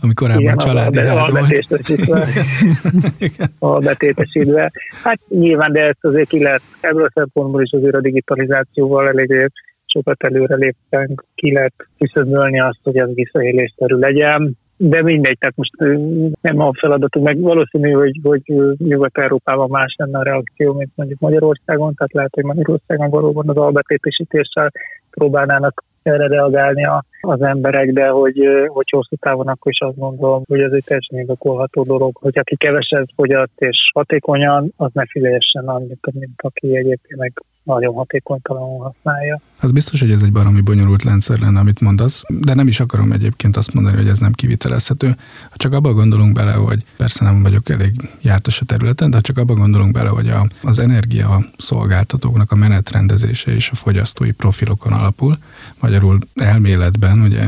[0.02, 1.68] ami korábban Igen, családi a, ház volt.
[3.60, 4.72] a betétesítve.
[5.04, 9.52] Hát nyilván, de ezt azért ki lehet, ebből a szempontból is azért a digitalizációval elég
[9.94, 15.72] sokat előre léptünk, ki lehet küszöbölni azt, hogy ez visszaélésszerű legyen, de mindegy, tehát most
[16.42, 18.42] nem a feladatunk, meg valószínű, hogy, hogy
[18.78, 24.72] Nyugat-Európában más lenne a reakció, mint mondjuk Magyarországon, tehát lehet, hogy Magyarországon valóban az albetépésítéssel
[25.10, 30.44] próbálnának erre reagálni a, az emberek, de hogy, hogy hosszú távon akkor is azt gondolom,
[30.48, 35.68] hogy ez egy teljesen indokolható dolog, hogy aki keveset fogyaszt és hatékonyan, az ne fizessen
[35.68, 39.42] annyit, mint aki egyébként meg nagyon hatékonytalanul használja.
[39.60, 43.12] Az biztos, hogy ez egy baromi bonyolult rendszer lenne, amit mondasz, de nem is akarom
[43.12, 45.08] egyébként azt mondani, hogy ez nem kivitelezhető.
[45.50, 49.22] Ha csak abba gondolunk bele, hogy persze nem vagyok elég jártas a területen, de ha
[49.22, 54.94] csak abba gondolunk bele, hogy a, az energia szolgáltatóknak a menetrendezése és a fogyasztói profilokon
[54.94, 55.38] alapul,
[55.80, 57.46] magyarul elméletben ugye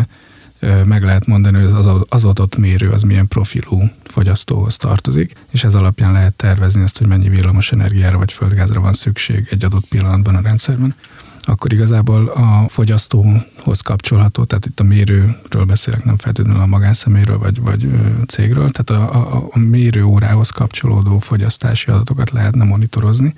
[0.86, 5.76] meg lehet mondani, hogy az, az adott mérő az milyen profilú fogyasztóhoz tartozik, és ez
[5.76, 10.36] alapján lehet tervezni azt, hogy mennyi villamos energiára vagy földgázra van szükség egy adott pillanatban
[10.36, 10.96] a rendszerben.
[11.48, 17.62] Akkor igazából a fogyasztóhoz kapcsolható, tehát itt a mérőről beszélek, nem feltétlenül a magánszeméről vagy,
[17.62, 17.90] vagy
[18.28, 23.34] cégről, tehát a, a, a mérőórához kapcsolódó fogyasztási adatokat lehetne monitorozni,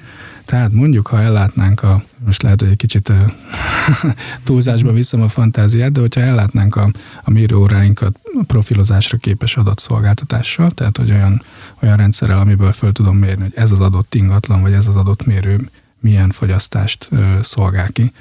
[0.47, 3.11] tehát mondjuk, ha ellátnánk a, most lehet, hogy egy kicsit
[4.45, 6.89] túlzásba viszem a fantáziát, de hogyha ellátnánk a,
[7.23, 11.41] a mérőóráinkat profilozásra képes adatszolgáltatással, tehát hogy olyan,
[11.83, 15.25] olyan rendszerrel, amiből föl tudom mérni, hogy ez az adott ingatlan, vagy ez az adott
[15.25, 17.09] mérő milyen fogyasztást
[17.41, 18.11] szolgál ki,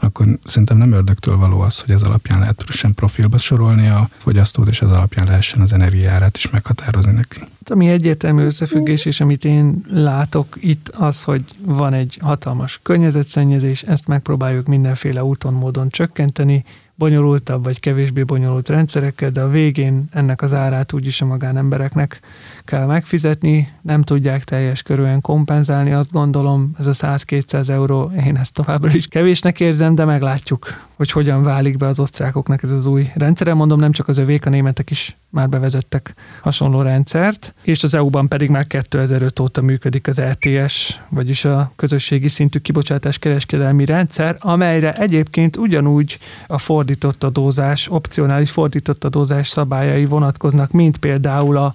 [0.00, 4.68] akkor szerintem nem ördögtől való az, hogy ez alapján lehet sem profilba sorolni a fogyasztót,
[4.68, 7.40] és ez alapján lehessen az energiárát is meghatározni neki.
[7.68, 14.06] Ami egyértelmű összefüggés, és amit én látok itt az, hogy van egy hatalmas környezetszennyezés, ezt
[14.06, 20.52] megpróbáljuk mindenféle úton, módon csökkenteni, bonyolultabb vagy kevésbé bonyolult rendszerekkel, de a végén ennek az
[20.52, 22.20] árát úgyis a magánembereknek
[22.66, 28.52] kell megfizetni, nem tudják teljes körülön kompenzálni, azt gondolom, ez a 100-200 euró, én ezt
[28.52, 33.10] továbbra is kevésnek érzem, de meglátjuk, hogy hogyan válik be az osztrákoknak ez az új
[33.14, 33.52] rendszer.
[33.52, 38.28] Mondom, nem csak az övék, a németek is már bevezettek hasonló rendszert, és az EU-ban
[38.28, 44.92] pedig már 2005 óta működik az ETS, vagyis a közösségi szintű kibocsátás kereskedelmi rendszer, amelyre
[44.92, 51.74] egyébként ugyanúgy a fordított adózás, opcionális fordított adózás szabályai vonatkoznak, mint például a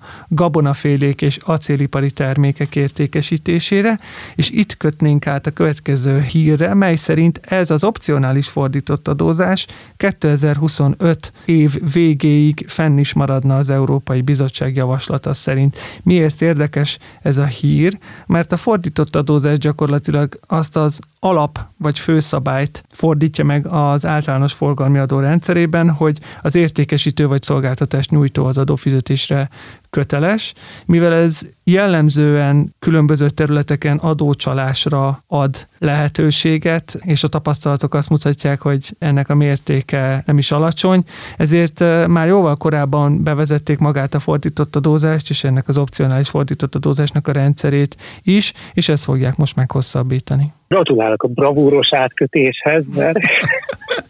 [0.82, 4.00] gabonafélék és acélipari termékek értékesítésére,
[4.36, 9.66] és itt kötnénk át a következő hírre, mely szerint ez az opcionális fordított adózás
[9.98, 15.78] 2025 év végéig fenn is maradna az Európai Bizottság javaslata szerint.
[16.04, 17.98] Miért érdekes ez a hír?
[18.26, 24.98] Mert a fordított adózás gyakorlatilag azt az alap vagy főszabályt fordítja meg az általános forgalmi
[24.98, 29.50] adó rendszerében, hogy az értékesítő vagy szolgáltatást nyújtó az adófizetésre
[29.92, 30.54] köteles,
[30.86, 39.30] mivel ez jellemzően különböző területeken adócsalásra ad lehetőséget, és a tapasztalatok azt mutatják, hogy ennek
[39.30, 41.04] a mértéke nem is alacsony,
[41.38, 47.28] ezért már jóval korábban bevezették magát a fordított adózást, és ennek az opcionális fordított adózásnak
[47.28, 50.44] a rendszerét is, és ezt fogják most meghosszabbítani.
[50.68, 53.20] Gratulálok a bravúros átkötéshez, mert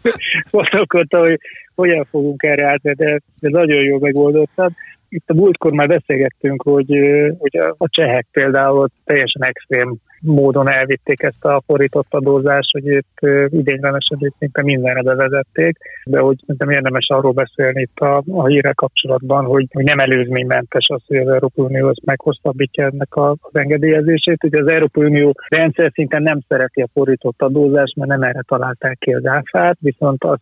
[0.50, 1.40] gondolkodtam, hogy
[1.74, 4.72] hogyan fogunk erre átvenni, de, de nagyon jól megoldottad
[5.12, 6.98] itt a múltkor már beszélgettünk, hogy,
[7.38, 14.32] hogy a csehek például teljesen extrém módon elvitték ezt a fordított adózást, hogy itt idénylenesen
[14.38, 19.66] szinte mindenre bevezették, de hogy szerintem érdemes arról beszélni itt a, a hírek kapcsolatban, hogy,
[19.72, 24.44] hogy nem előzménymentes az, hogy az Európai Unió ezt meghosszabbítja ennek az engedélyezését.
[24.44, 28.98] Ugye az Európai Unió rendszer szinten nem szereti a fordított adózást, mert nem erre találták
[28.98, 30.40] ki az áfát, viszont azt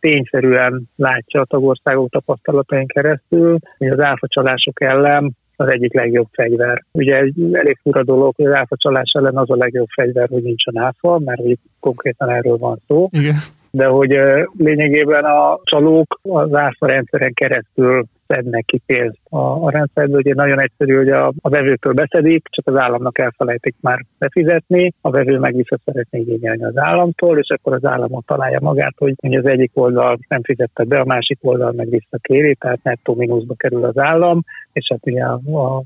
[0.00, 6.84] tényszerűen látja a tagországok tapasztalatain keresztül, hogy az áfacsalások ellen az egyik legjobb fegyver.
[6.92, 7.14] Ugye
[7.52, 11.18] elég fura dolog, hogy az áfa csalás ellen az a legjobb fegyver, hogy nincsen áfa,
[11.18, 13.08] mert hogy konkrétan erről van szó.
[13.10, 13.34] Igen.
[13.70, 14.18] De hogy
[14.56, 20.18] lényegében a csalók az áfa rendszeren keresztül szednek ki pénzt a, a rendszerből.
[20.18, 25.10] Ugye nagyon egyszerű, hogy a, a vevőtől beszedik, csak az államnak elfelejtik már befizetni, a
[25.10, 29.46] vevő meg vissza szeretné igényelni az államtól, és akkor az államot találja magát, hogy az
[29.46, 33.98] egyik oldal nem fizette be, a másik oldal meg visszakéri, tehát nettó mínuszba kerül az
[33.98, 34.42] állam,
[34.72, 35.76] és hát ugye a, a,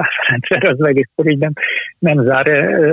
[0.00, 1.52] a rendszer az egész így nem,
[1.98, 2.46] nem zár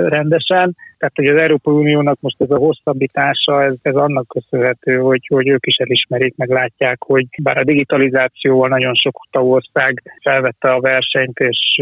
[0.08, 0.76] rendesen.
[0.98, 5.48] Tehát, hogy az Európai Uniónak most ez a hosszabbítása, ez, ez annak köszönhető, hogy, hogy
[5.48, 11.38] ők is elismerik, meg látják, hogy bár a digitalizációval nagyon sok tagország felvette a versenyt,
[11.38, 11.80] és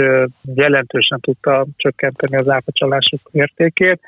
[0.54, 4.00] jelentősen tudta csökkenteni az áfacsalások értékét,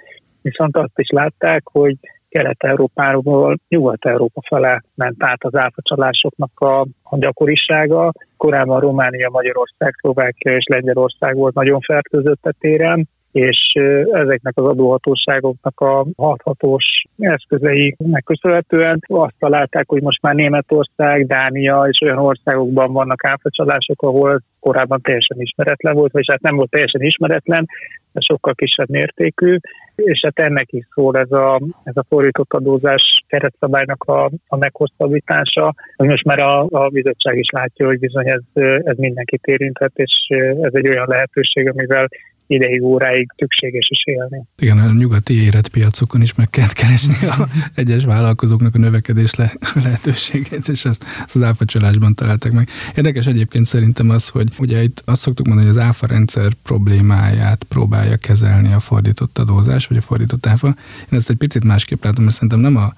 [0.42, 1.96] viszont azt is látták, hogy
[2.28, 8.12] Kelet-Európáról Nyugat-Európa fele ment át az áfacsalásoknak a, a gyakorisága.
[8.36, 13.72] Korábban Románia, Magyarország, Szlovákia és Lengyelország volt nagyon fertőzött a téren, és
[14.12, 22.00] ezeknek az adóhatóságoknak a hathatós eszközeiknek köszönhetően azt találták, hogy most már Németország, Dánia és
[22.00, 27.66] olyan országokban vannak áfacsalások, ahol korábban teljesen ismeretlen volt, vagy hát nem volt teljesen ismeretlen,
[28.12, 29.56] de sokkal kisebb mértékű,
[29.94, 35.74] és hát ennek is szól ez a, ez a fordított adózás keretszabálynak a, a meghosszabbítása,
[35.96, 40.26] hogy most már a, a bizottság is látja, hogy bizony ez, ez mindenkit érinthet, és
[40.62, 42.08] ez egy olyan lehetőség, amivel
[42.48, 44.44] ideig, óráig szükséges is élni.
[44.58, 49.52] Igen, a nyugati érett piacokon is meg kell keresni a egyes vállalkozóknak a növekedés le,
[49.74, 52.68] lehetőségét, és ezt, ezt az áfacsalásban találtak meg.
[52.96, 57.64] Érdekes egyébként szerintem az, hogy ugye itt azt szoktuk mondani, hogy az áfa rendszer problémáját
[57.68, 60.66] próbálja kezelni a fordított adózás, vagy a fordított áfa.
[61.12, 62.92] Én ezt egy picit másképp látom, mert szerintem nem a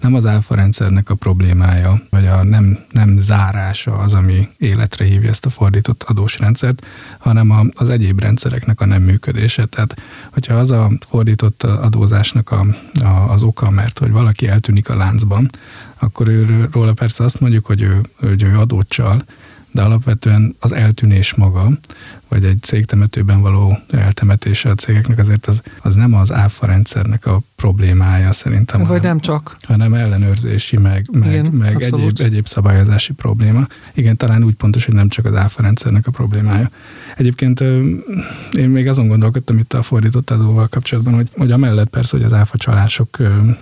[0.00, 5.28] nem az áfa rendszernek a problémája, vagy a nem, nem zárása az, ami életre hívja
[5.28, 6.86] ezt a fordított adós rendszert,
[7.18, 9.66] hanem a, az egyéb rendszereknek a nem működése.
[9.66, 9.96] Tehát,
[10.30, 12.66] hogyha az a fordított adózásnak a,
[13.02, 15.50] a, az oka, mert hogy valaki eltűnik a láncban,
[15.98, 19.24] akkor őről róla persze azt mondjuk, hogy ő, hogy ő adót csal,
[19.70, 21.70] de alapvetően az eltűnés maga,
[22.28, 27.40] vagy egy cégtemetőben való eltemetése a cégeknek azért az, az nem az áfa rendszernek a
[27.56, 28.80] problémája szerintem.
[28.80, 29.56] Vagy hanem, nem csak.
[29.62, 33.66] Hanem ellenőrzési, meg, meg, Igen, meg egyéb, egyéb szabályozási probléma.
[33.94, 36.70] Igen, talán úgy pontos, hogy nem csak az áfa rendszernek a problémája.
[37.16, 37.60] Egyébként
[38.52, 42.32] én még azon gondolkodtam itt a fordított adóval kapcsolatban, hogy, hogy amellett persze, hogy az
[42.32, 43.16] áfa csalások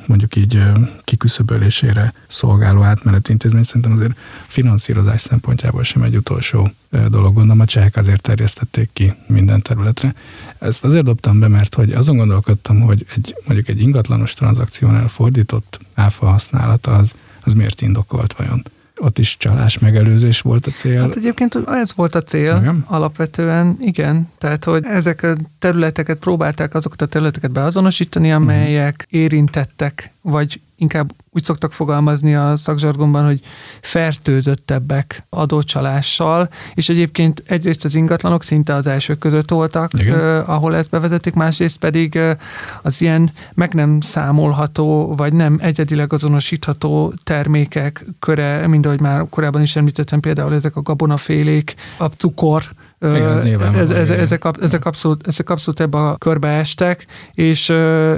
[0.07, 0.63] mondjuk így
[1.05, 7.35] kiküszöbölésére szolgáló átmeneti intézmény, szerintem azért finanszírozás szempontjából sem egy utolsó dolog.
[7.35, 8.23] Gondolom a csehek azért
[8.57, 10.15] terjesztették ki minden területre.
[10.59, 15.79] Ezt azért dobtam be, mert hogy azon gondolkodtam, hogy egy, mondjuk egy ingatlanos tranzakciónál fordított
[15.95, 17.15] áfa használata az,
[17.45, 18.63] az miért indokolt vajon?
[18.99, 21.01] ott is csalás megelőzés volt a cél.
[21.01, 22.85] Hát egyébként ez volt a cél igen?
[22.87, 24.29] alapvetően, igen.
[24.39, 29.21] Tehát, hogy ezek a területeket próbálták azokat a területeket beazonosítani, amelyek uh-huh.
[29.21, 33.41] érintettek, vagy inkább úgy szoktak fogalmazni a szakzsargonban, hogy
[33.81, 40.91] fertőzöttebbek adócsalással, és egyébként egyrészt az ingatlanok szinte az elsők között voltak, eh, ahol ezt
[40.91, 42.37] bevezetik, másrészt pedig eh,
[42.83, 49.63] az ilyen meg nem számolható, vagy nem egyedileg azonosítható termékek köre, mint ahogy már korábban
[49.63, 52.63] is említettem, például ezek a gabonafélék, a cukor,
[53.01, 57.69] igen, ez, ez, ezek, ezek, abszolút, ezek abszolút ebbe a körbe estek, és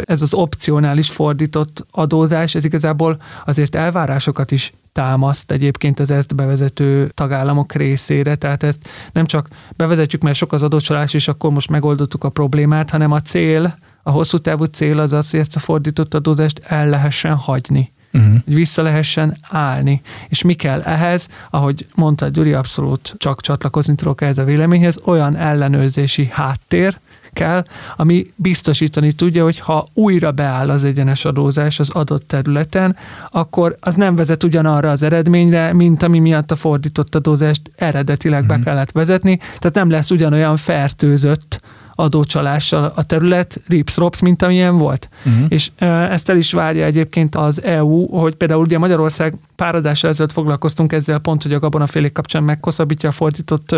[0.03, 7.11] ez az opcionális fordított adózás, ez igazából azért elvárásokat is támaszt egyébként az ezt bevezető
[7.15, 12.25] tagállamok részére, tehát ezt nem csak bevezetjük, mert sok az adócsalás, és akkor most megoldottuk
[12.25, 16.15] a problémát, hanem a cél, a hosszú távú cél az az, hogy ezt a fordított
[16.15, 18.41] adózást el lehessen hagyni uh-huh.
[18.45, 20.03] hogy vissza lehessen állni.
[20.29, 25.37] És mi kell ehhez, ahogy mondta Gyuri, abszolút csak csatlakozni tudok ehhez a véleményhez, olyan
[25.37, 26.99] ellenőrzési háttér,
[27.33, 27.65] kell,
[27.97, 32.97] ami biztosítani tudja, hogy ha újra beáll az egyenes adózás az adott területen,
[33.31, 38.55] akkor az nem vezet ugyanarra az eredményre, mint ami miatt a fordított adózást eredetileg uh-huh.
[38.55, 38.69] be mhm.
[38.69, 41.61] kellett vezetni, tehát nem lesz ugyanolyan fertőzött
[42.01, 45.09] adócsalással a terület rips-rops, mint amilyen volt.
[45.27, 45.45] Uh-huh.
[45.49, 50.33] És ezt el is várja egyébként az EU, hogy például ugye Magyarország pár adással ezelőtt
[50.33, 53.75] foglalkoztunk ezzel pont, hogy a gabonafélék kapcsán meghosszabbítja a fordított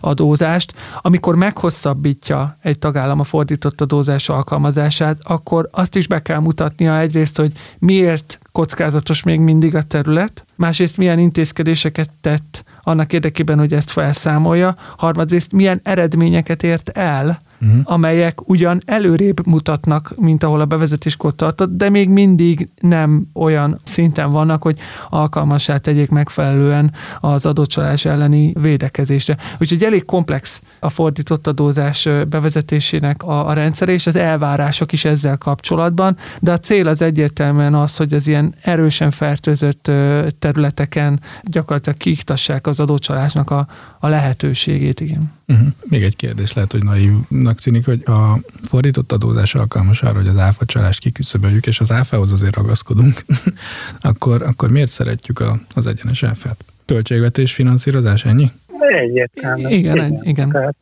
[0.00, 0.74] adózást.
[1.00, 7.36] Amikor meghosszabbítja egy tagállam a fordított adózás alkalmazását, akkor azt is be kell mutatnia egyrészt,
[7.36, 13.90] hogy miért kockázatos még mindig a terület, másrészt milyen intézkedéseket tett annak érdekében, hogy ezt
[13.90, 17.80] felszámolja, harmadrészt milyen eredményeket ért el uh-huh.
[17.84, 24.32] amelyek ugyan előrébb mutatnak, mint ahol a bevezetéskor tartott, de még mindig nem olyan szinten
[24.32, 24.78] vannak, hogy
[25.10, 29.36] alkalmasá tegyék megfelelően az adócsalás elleni védekezésre.
[29.60, 35.38] Úgyhogy elég komplex a fordított adózás bevezetésének a, a rendszer, és az elvárások is ezzel
[35.38, 39.90] kapcsolatban, de a cél az egyértelműen az, hogy az ilyen erősen fertőzött
[40.38, 43.66] területeken gyakorlatilag kiiktassák az adócsalásnak a,
[44.00, 45.32] a lehetőségét, igen.
[45.48, 45.66] Uh-huh.
[45.90, 50.38] Még egy kérdés lehet, hogy naívnak tűnik, hogy a fordított adózás alkalmas arra, hogy az
[50.38, 53.24] áfa csalást kiküszöböljük, és az áfához azért ragaszkodunk,
[54.10, 56.64] akkor, akkor miért szeretjük a, az egyenes áfát?
[56.86, 58.50] Költségvetés, finanszírozás, ennyi?
[58.88, 59.68] Egyértelmű.
[59.68, 60.20] Igen, igen.
[60.22, 60.48] igen.
[60.48, 60.76] Tehát,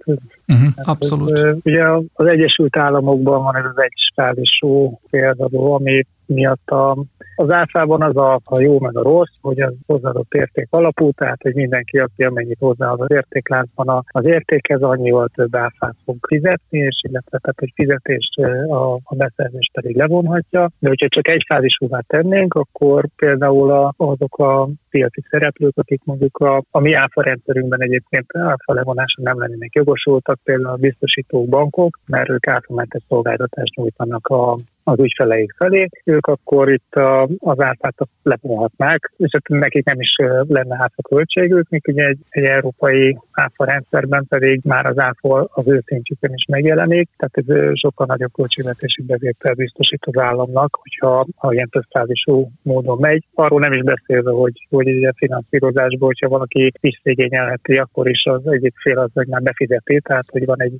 [0.46, 0.68] uh-huh.
[0.76, 1.38] Abszolút.
[1.38, 7.04] Hát, ugye az Egyesült Államokban van ez az egyfázisú példadó, ami miatt a,
[7.40, 11.42] az áfában az a, a jó meg a rossz, hogy az hozzáadott érték alapú, tehát
[11.42, 17.00] hogy mindenki, aki amennyit hozzá az értékláncban az értékhez, annyival több áfát fog fizetni, és
[17.08, 20.70] illetve tehát, hogy fizetést a, a beszerzés pedig levonhatja.
[20.78, 26.38] De hogyha csak egy fázisúvá tennénk, akkor például a, azok a piaci szereplők, akik mondjuk
[26.38, 31.98] a, a mi áfa rendszerünkben egyébként áfa levonása nem lennének jogosultak, például a biztosítók, bankok,
[32.06, 34.56] mert ők áfamentes szolgáltatást nyújtanak a,
[34.90, 36.94] az ügyfeleik felé, ők akkor itt
[37.38, 40.16] az áfát levonhatnák, és hát nekik nem is
[40.48, 45.68] lenne áfa költségük, míg ugye egy, egy európai áfa rendszerben pedig már az áfa az
[45.68, 51.52] ő szintjükön is megjelenik, tehát ez sokkal nagyobb költségvetési bevétel biztosít az államnak, hogyha ha
[51.52, 53.24] ilyen többfázisú módon megy.
[53.34, 58.74] Arról nem is beszélve, hogy, hogy egy finanszírozásból, hogyha valaki visszigényelheti, akkor is az egyik
[58.76, 60.74] fél az, hogy már befizeti, tehát hogy van egy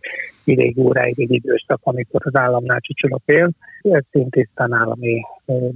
[0.50, 5.20] ideig óráig egy időszak, amikor az államnál csücsül a pénz, ez szintisztán állami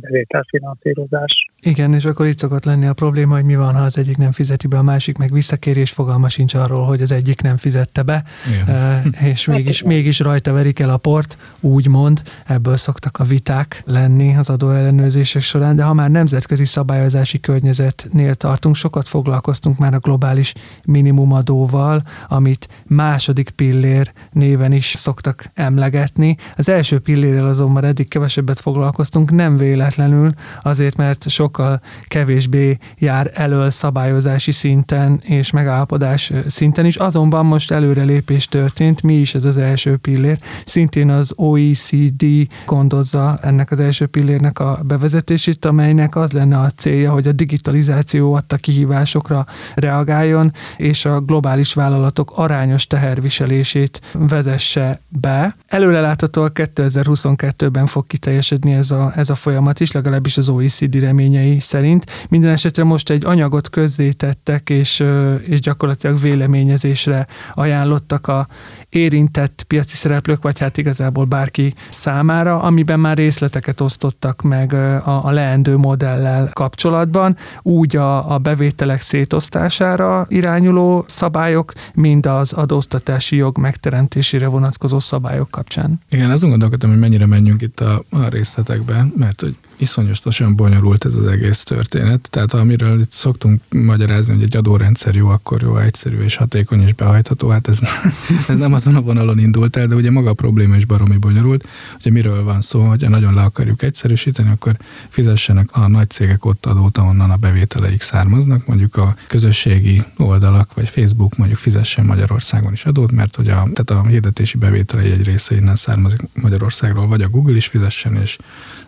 [0.01, 1.49] bevételfinanszírozás.
[1.61, 4.33] Igen, és akkor itt szokott lenni a probléma, hogy mi van, ha az egyik nem
[4.33, 8.25] fizeti be, a másik meg visszakérés fogalma sincs arról, hogy az egyik nem fizette be,
[8.63, 9.15] Igen.
[9.33, 14.51] és mégis, mégis rajta verik el a port, úgymond, ebből szoktak a viták lenni az
[14.51, 20.53] adóellenőrzések során, de ha már nemzetközi szabályozási környezetnél tartunk, sokat foglalkoztunk már a globális
[20.85, 26.37] minimumadóval, amit második pillér néven is szoktak emlegetni.
[26.57, 33.71] Az első pillérrel azonban eddig kevesebbet foglalkoztunk, nem véletlenül, azért mert sokkal kevésbé jár elől
[33.71, 39.97] szabályozási szinten és megállapodás szinten is, azonban most előrelépés történt, mi is ez az első
[39.97, 42.25] pillér, szintén az OECD
[42.67, 48.35] gondozza ennek az első pillérnek a bevezetését, amelynek az lenne a célja, hogy a digitalizáció
[48.35, 55.57] adta kihívásokra reagáljon, és a globális vállalatok arányos teherviselését vezesse be.
[55.69, 62.05] Előreláthatóan 2022-ben fog kiteljesedni ez a, ez a folyamat is, legalábbis az OECD reményei szerint.
[62.29, 65.05] Minden esetre most egy anyagot közzétettek, és,
[65.47, 68.47] és gyakorlatilag véleményezésre ajánlottak a
[68.95, 75.31] érintett piaci szereplők, vagy hát igazából bárki számára, amiben már részleteket osztottak meg a, a
[75.31, 84.47] leendő modellel kapcsolatban, úgy a, a bevételek szétosztására irányuló szabályok, mind az adóztatási jog megteremtésére
[84.47, 86.01] vonatkozó szabályok kapcsán.
[86.11, 91.15] Igen, azon gondolkodtam, hogy mennyire menjünk itt a, a részletekbe, mert hogy iszonyatosan bonyolult ez
[91.15, 92.29] az egész történet.
[92.31, 96.93] Tehát amiről itt szoktunk magyarázni, hogy egy adórendszer jó, akkor jó, egyszerű és hatékony és
[96.93, 97.81] behajtható, hát ez,
[98.49, 101.69] ez nem azon a vonalon indult el, de ugye maga a probléma is baromi bonyolult.
[101.99, 104.77] Ugye miről van szó, hogyha nagyon le akarjuk egyszerűsíteni, akkor
[105.09, 110.89] fizessenek a nagy cégek ott adót, ahonnan a bevételeik származnak, mondjuk a közösségi oldalak, vagy
[110.89, 115.57] Facebook mondjuk fizessen Magyarországon is adót, mert hogy a, tehát a hirdetési bevételei egy része
[115.57, 118.37] innen származik Magyarországról, vagy a Google is fizessen, és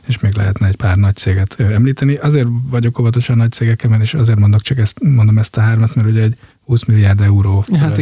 [0.06, 2.14] és még lehetne egy pár nagy céget említeni.
[2.14, 6.08] Azért vagyok óvatosan nagy cégekkel, és azért mondok csak ezt, mondom ezt a hármat, mert
[6.08, 8.00] ugye egy 20 milliárd euró hát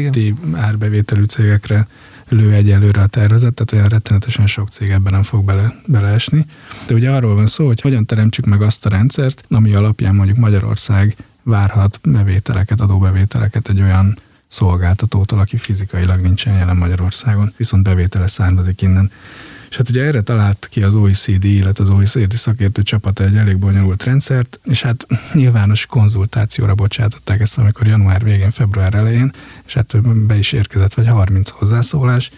[0.54, 1.86] árbevételű cégekre
[2.28, 6.46] lő egyelőre a tervezet, tehát olyan rettenetesen sok cég ebben nem fog bele, beleesni.
[6.86, 10.38] De ugye arról van szó, hogy hogyan teremtsük meg azt a rendszert, ami alapján mondjuk
[10.38, 18.82] Magyarország várhat bevételeket, adóbevételeket egy olyan szolgáltatótól, aki fizikailag nincsen jelen Magyarországon, viszont bevétele származik
[18.82, 19.10] innen.
[19.74, 23.58] És hát ugye erre talált ki az OECD, illetve az OECD szakértő csapata egy elég
[23.58, 29.32] bonyolult rendszert, és hát nyilvános konzultációra bocsátották ezt amikor január végén, február elején,
[29.66, 32.30] és hát be is érkezett vagy 30 hozzászólás,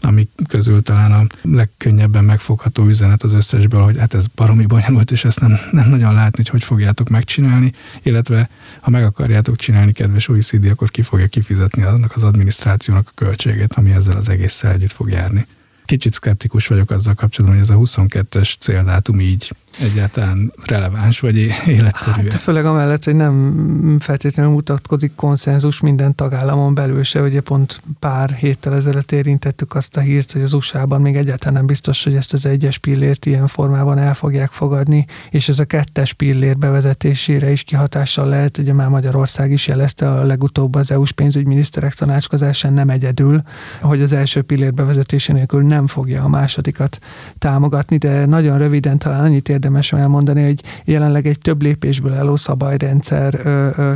[0.00, 5.24] amik közül talán a legkönnyebben megfogható üzenet az összesből, hogy hát ez baromi bonyolult, és
[5.24, 8.48] ezt nem, nem nagyon látni, hogy hogy fogjátok megcsinálni, illetve
[8.80, 13.72] ha meg akarjátok csinálni, kedves OECD, akkor ki fogja kifizetni annak az adminisztrációnak a költségét,
[13.72, 15.46] ami ezzel az egésszel együtt fog járni.
[15.84, 22.22] Kicsit szkeptikus vagyok azzal kapcsolatban, hogy ez a 22-es céldátum így egyáltalán releváns vagy életszerű.
[22.22, 28.30] Hát, főleg amellett, hogy nem feltétlenül mutatkozik konszenzus minden tagállamon belül se, ugye pont pár
[28.30, 32.32] héttel ezelőtt érintettük azt a hírt, hogy az USA-ban még egyáltalán nem biztos, hogy ezt
[32.32, 37.62] az egyes pillért ilyen formában el fogják fogadni, és ez a kettes pillér bevezetésére is
[37.62, 43.42] kihatással lehet, ugye már Magyarország is jelezte a legutóbb az EU-s pénzügyminiszterek tanácskozásán nem egyedül,
[43.80, 46.98] hogy az első pillér bevezetése nélkül nem fogja a másodikat
[47.38, 49.62] támogatni, de nagyon röviden talán annyit érdemes
[49.98, 53.42] elmondani, hogy jelenleg egy több lépésből álló szabályrendszer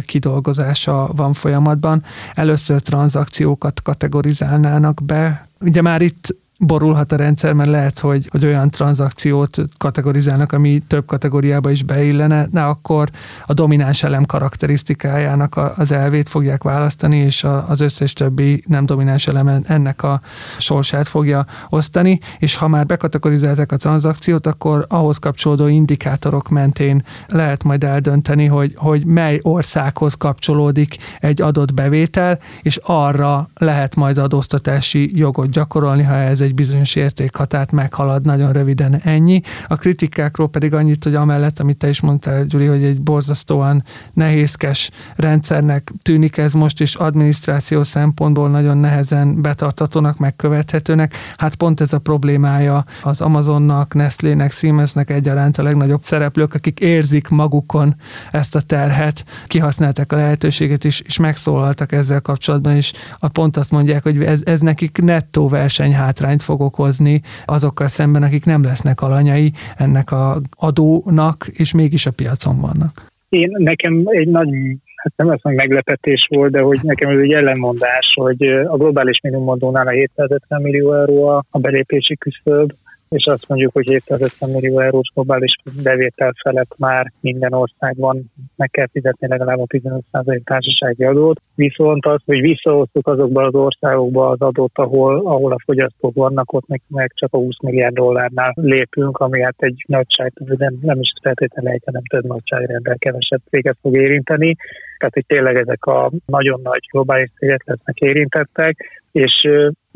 [0.07, 2.05] kidolgozása van folyamatban.
[2.35, 8.71] Először tranzakciókat kategorizálnának be, Ugye már itt borulhat a rendszer, mert lehet, hogy, hogy olyan
[8.71, 13.11] tranzakciót kategorizálnak, ami több kategóriába is beillene, de akkor
[13.47, 18.87] a domináns elem karakterisztikájának a, az elvét fogják választani, és a, az összes többi nem
[18.87, 20.21] domináns elem ennek a
[20.59, 27.65] sorsát fogja osztani, és ha már bekategorizálták a tranzakciót, akkor ahhoz kapcsolódó indikátorok mentén lehet
[27.65, 35.19] majd eldönteni, hogy, hogy mely országhoz kapcsolódik egy adott bevétel, és arra lehet majd adóztatási
[35.19, 39.41] jogot gyakorolni, ha ez egy egy bizonyos értékhatárt meghalad, nagyon röviden ennyi.
[39.67, 44.91] A kritikákról pedig annyit, hogy amellett, amit te is mondtál, Gyuri, hogy egy borzasztóan nehézkes
[45.17, 51.15] rendszernek tűnik ez most, és adminisztráció szempontból nagyon nehezen betartatónak, megkövethetőnek.
[51.37, 57.29] Hát pont ez a problémája az Amazonnak, Nestlének, Siemensnek egyaránt a legnagyobb szereplők, akik érzik
[57.29, 57.95] magukon
[58.33, 63.71] ezt a terhet, kihasználták a lehetőséget is, és megszólaltak ezzel kapcsolatban, és a pont azt
[63.71, 69.01] mondják, hogy ez, ez nekik nettó versenyhátrány hátrányt fog okozni azokkal szemben, akik nem lesznek
[69.01, 72.93] alanyai ennek a adónak, és mégis a piacon vannak.
[73.29, 74.49] Én nekem egy nagy
[74.97, 79.21] hát nem azt mondja meglepetés volt, de hogy nekem ez egy ellenmondás, hogy a globális
[79.23, 82.71] minimumadónál a 750 millió euró a belépési küszöb,
[83.09, 88.87] és azt mondjuk, hogy 750 millió eurós globális bevétel felett már minden országban meg kell
[88.93, 91.41] fizetni legalább a 15% társasági adót.
[91.55, 96.67] Viszont az, hogy visszahoztuk azokba az országokba az adót, ahol, ahol a fogyasztók vannak, ott
[96.67, 101.13] meg, meg csak a 20 milliárd dollárnál lépünk, ami hát egy nagyság, nem, nem is
[101.23, 104.57] feltétlenül egy, hanem több nagyságrendel kevesebb céget fog érinteni.
[104.99, 108.77] Tehát, hogy tényleg ezek a nagyon nagy globális cégek lesznek érintettek,
[109.13, 109.49] és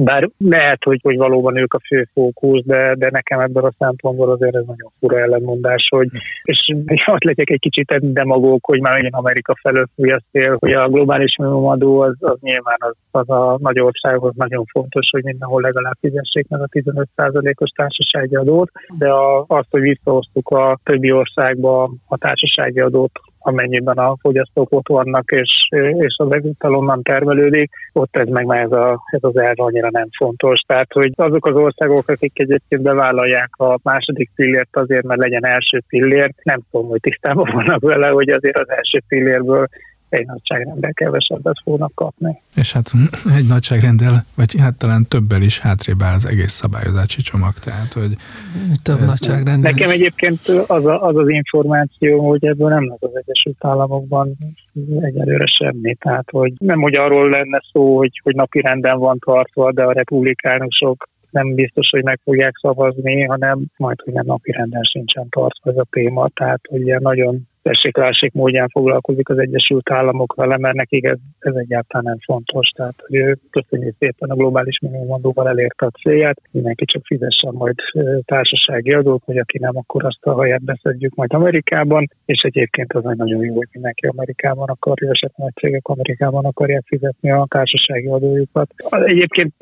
[0.05, 4.31] bár lehet, hogy, hogy valóban ők a fő fókusz, de, de nekem ebből a szempontból
[4.31, 6.09] azért ez nagyon fura ellenmondás, hogy,
[6.43, 6.75] és
[7.15, 11.37] ott legyek egy kicsit demagóg, hogy már megint Amerika felől fúj szél, hogy a globális
[11.37, 16.49] minimumadó az, az nyilván az, az a nagy országhoz nagyon fontos, hogy mindenhol legalább fizessék
[16.49, 22.81] meg a 15%-os társasági adót, de a, azt, hogy visszahoztuk a többi országba a társasági
[22.81, 25.69] adót, amennyiben a fogyasztók ott vannak, és,
[25.99, 29.89] és az bevétel onnan termelődik, ott ez meg már ez, a, ez az elv annyira
[29.91, 30.61] nem fontos.
[30.61, 35.83] Tehát, hogy azok az országok, akik egyébként bevállalják a második pillért azért, mert legyen első
[35.89, 39.69] pillér, nem tudom, hogy tisztában vannak vele, hogy azért az első pillérből
[40.13, 42.41] egy nagyságrendel kevesebbet fognak kapni.
[42.57, 42.91] És hát
[43.39, 48.13] egy nagyságrendel, vagy hát talán többel is hátrébb áll az egész szabályozási csomag, tehát hogy...
[48.83, 49.07] Több ez...
[49.07, 54.37] nagyságrendel Nekem egyébként az, a, az az információ, hogy ebből nem lesz az Egyesült Államokban
[55.01, 59.73] egyelőre semmi, tehát hogy nem hogy arról lenne szó, hogy, hogy napi renden van tartva,
[59.73, 64.83] de a republikánusok nem biztos, hogy meg fogják szavazni, hanem majd, hogy nem napi renden
[64.83, 70.35] sincsen tartva ez a téma, tehát hogy ilyen nagyon tessék módján foglalkozik az Egyesült Államok
[70.35, 72.69] vele, mert nekik ez, ez egyáltalán nem fontos.
[72.69, 77.75] Tehát, hogy ő köszönjük szépen a globális minimumadóval elérte a célját, mindenki csak fizessen majd
[78.25, 83.03] társasági adót, hogy aki nem, akkor azt a haját beszedjük majd Amerikában, és egyébként az
[83.03, 88.75] nagyon jó, hogy mindenki Amerikában akarja, a nagy cégek Amerikában akarják fizetni a társasági adójukat.
[88.91, 89.53] Egyébként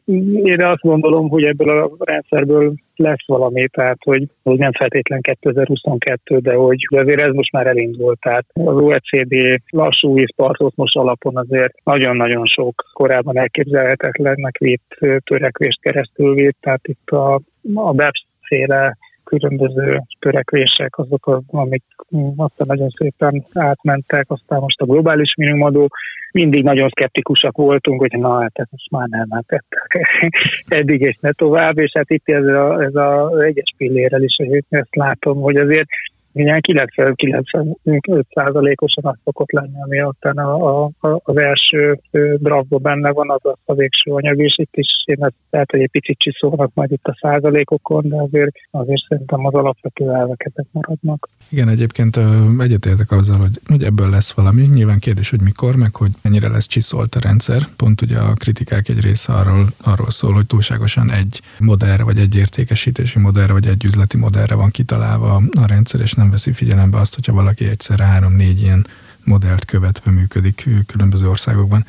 [0.45, 6.39] én azt gondolom, hogy ebből a rendszerből lesz valami, tehát hogy, hogy nem feltétlen 2022,
[6.39, 8.21] de hogy azért ez most már elindult.
[8.21, 9.35] Tehát az OECD
[9.71, 17.09] lassú vízpartot most alapon azért nagyon-nagyon sok korábban elképzelhetetlennek vitt törekvést keresztül vitt, tehát itt
[17.09, 17.41] a,
[17.75, 21.83] a BEPS féle különböző törekvések, azok, amik
[22.37, 25.89] aztán nagyon szépen átmentek, aztán most a globális minimumadó,
[26.33, 30.07] mindig nagyon szkeptikusak voltunk, hogy na hát ezt most már nem áttettek
[30.79, 34.65] eddig és ne tovább, és hát itt ez a, ez a egyes pillérrel is, hogy
[34.69, 35.89] ezt látom, hogy azért
[36.33, 42.01] ilyen 90-95%-osan az szokott lenni, ami aztán a, a, az első
[42.37, 45.91] draftban benne van, az a végső anyag, és itt is én ezt lehet, hogy egy
[45.91, 51.29] picit csiszolnak majd itt a százalékokon, de azért, azért szerintem az alapvető elvek ezek maradnak.
[51.51, 52.21] Igen, egyébként
[52.59, 54.63] egyetértek azzal, hogy, hogy ebből lesz valami.
[54.75, 57.61] Nyilván kérdés, hogy mikor, meg hogy mennyire lesz csiszolt a rendszer.
[57.77, 62.37] Pont ugye a kritikák egy része arról, arról szól, hogy túlságosan egy modellre, vagy egy
[62.37, 67.15] értékesítési modellre, vagy egy üzleti modellre van kitalálva a rendszer, és nem veszi figyelembe azt,
[67.15, 68.87] hogyha valaki egyszer három-négy ilyen
[69.25, 71.87] modellt követve működik különböző országokban.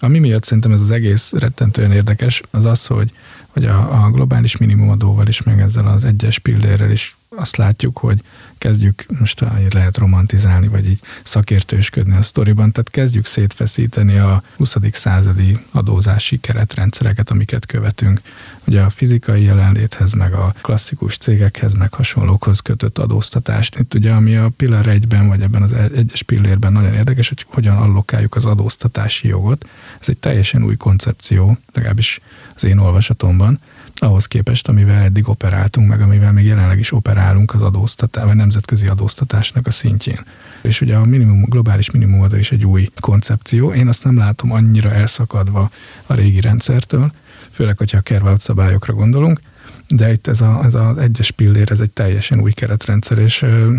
[0.00, 3.12] Ami miatt szerintem ez az egész rettentően érdekes, az az, hogy,
[3.46, 8.20] hogy a, a globális minimumadóval is, meg ezzel az egyes pillérrel is azt látjuk, hogy
[8.58, 14.76] kezdjük, most lehet romantizálni, vagy így szakértősködni a sztoriban, tehát kezdjük szétfeszíteni a 20.
[14.92, 18.20] századi adózási keretrendszereket, amiket követünk.
[18.66, 23.78] Ugye a fizikai jelenléthez, meg a klasszikus cégekhez, meg hasonlókhoz kötött adóztatást.
[23.78, 27.76] Itt ugye, ami a pillar egyben, vagy ebben az egyes pillérben nagyon érdekes, hogy hogyan
[27.76, 29.68] allokáljuk az adóztatási jogot.
[30.00, 32.20] Ez egy teljesen új koncepció, legalábbis
[32.54, 33.60] az én olvasatomban
[34.00, 38.86] ahhoz képest, amivel eddig operáltunk, meg amivel még jelenleg is operálunk az adóztatás, vagy nemzetközi
[38.86, 40.20] adóztatásnak a szintjén.
[40.62, 43.72] És ugye a minimum, globális minimum is egy új koncepció.
[43.72, 45.70] Én azt nem látom annyira elszakadva
[46.06, 47.12] a régi rendszertől,
[47.50, 49.40] főleg, hogyha a kervált szabályokra gondolunk,
[49.88, 53.72] de itt ez, a, ez az egyes pillér, ez egy teljesen új keretrendszer, és ö,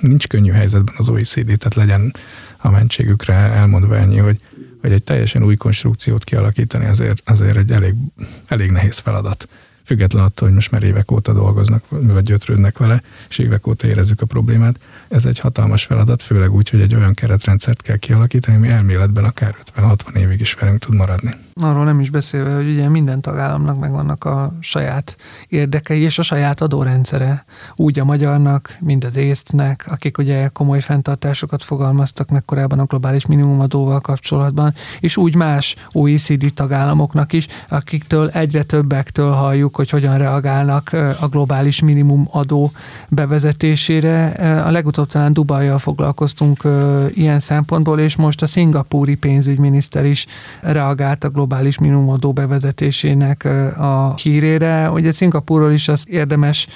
[0.00, 2.14] nincs könnyű helyzetben az OECD, tehát legyen
[2.56, 4.40] a mentségükre elmondva ennyi, hogy
[4.86, 7.94] hogy egy teljesen új konstrukciót kialakítani azért, azért egy elég,
[8.46, 9.48] elég nehéz feladat.
[9.84, 14.20] Független attól, hogy most már évek óta dolgoznak, vagy gyötrődnek vele, és évek óta érezzük
[14.20, 14.78] a problémát.
[15.08, 19.56] Ez egy hatalmas feladat, főleg úgy, hogy egy olyan keretrendszert kell kialakítani, ami elméletben akár
[19.76, 24.24] 50-60 évig is velünk tud maradni arról nem is beszélve, hogy ugye minden tagállamnak megvannak
[24.24, 25.16] a saját
[25.48, 27.44] érdekei és a saját adórendszere.
[27.76, 33.26] Úgy a magyarnak, mint az észtnek, akik ugye komoly fenntartásokat fogalmaztak meg korábban a globális
[33.26, 40.90] minimumadóval kapcsolatban, és úgy más OECD tagállamoknak is, akiktől egyre többektől halljuk, hogy hogyan reagálnak
[41.20, 42.72] a globális minimumadó
[43.08, 44.26] bevezetésére.
[44.66, 46.62] A legutóbb talán Dubajjal foglalkoztunk
[47.14, 50.26] ilyen szempontból, és most a szingapúri pénzügyminiszter is
[50.60, 53.44] reagált a globális globális minimumadó bevezetésének
[53.78, 54.90] a hírére.
[54.90, 56.66] Ugye Szingapurról is az érdemes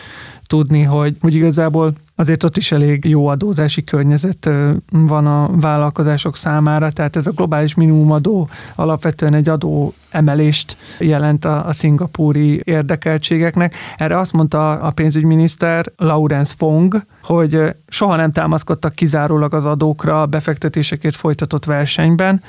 [0.46, 4.50] tudni, hogy, hogy igazából azért ott is elég jó adózási környezet
[4.90, 11.66] van a vállalkozások számára, tehát ez a globális minimumadó alapvetően egy adó emelést jelent a,
[11.66, 13.74] a szingapúri érdekeltségeknek.
[13.96, 20.26] Erre azt mondta a pénzügyminiszter Lawrence Fong, hogy soha nem támaszkodtak kizárólag az adókra a
[20.26, 22.42] befektetésekért folytatott versenyben,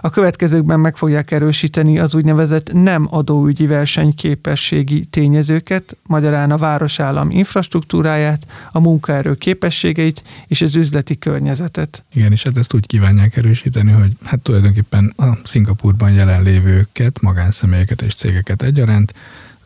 [0.00, 8.46] a következőkben meg fogják erősíteni az úgynevezett nem adóügyi versenyképességi tényezőket, magyarán a városállam infrastruktúráját,
[8.72, 12.04] a munkaerő képességeit és az üzleti környezetet.
[12.14, 18.14] Igen, és hát ezt úgy kívánják erősíteni, hogy hát tulajdonképpen a Szingapurban jelenlévőket, magánszemélyeket és
[18.14, 19.14] cégeket egyaránt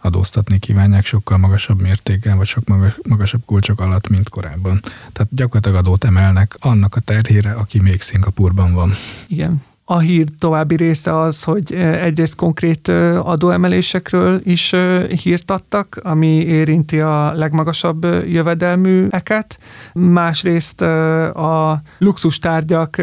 [0.02, 2.64] adóztatni kívánják sokkal magasabb mértékben, vagy sok
[3.08, 4.80] magasabb kulcsok alatt, mint korábban.
[5.12, 8.92] Tehát gyakorlatilag adót emelnek annak a terhére, aki még Szingapurban van.
[9.26, 9.62] Igen.
[9.84, 12.88] A hír további része az, hogy egyrészt konkrét
[13.22, 14.74] adóemelésekről is
[15.22, 19.58] hírt adtak, ami érinti a legmagasabb jövedelműeket.
[19.92, 22.98] Másrészt a luxustárgyak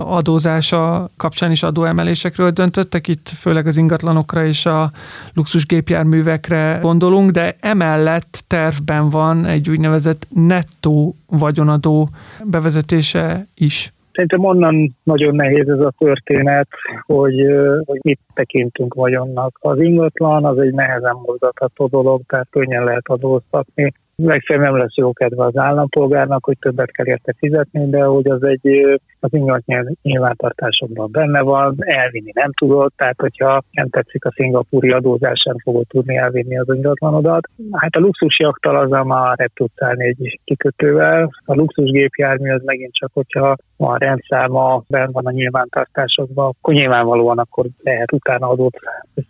[0.00, 3.08] adózása kapcsán is adóemelésekről döntöttek.
[3.08, 4.90] Itt főleg az ingatlanokra és a
[5.34, 12.10] luxusgépjárművekre gondolunk, de emellett tervben van egy úgynevezett nettó vagyonadó
[12.44, 13.90] bevezetése is.
[14.16, 16.68] Szerintem onnan nagyon nehéz ez a történet,
[17.06, 17.46] hogy,
[17.84, 19.58] hogy mit tekintünk vagyonnak.
[19.60, 25.12] Az ingatlan az egy nehezen mozgatható dolog, tehát könnyen lehet adóztatni legfeljebb nem lesz jó
[25.12, 31.10] kedve az állampolgárnak, hogy többet kell érte fizetni, de hogy az egy az ingatlan nyilvántartásokban
[31.10, 36.16] benne van, elvinni nem tudod, tehát hogyha nem tetszik a szingapúri adózás, sem fogod tudni
[36.16, 37.48] elvinni az ingatlanodat.
[37.72, 42.92] Hát a luxus jaktal az már tudsz állni egy kikötővel, a luxus gépjármű az megint
[42.92, 48.78] csak, hogyha a rendszáma benn van a nyilvántartásokban, akkor nyilvánvalóan akkor lehet utána adót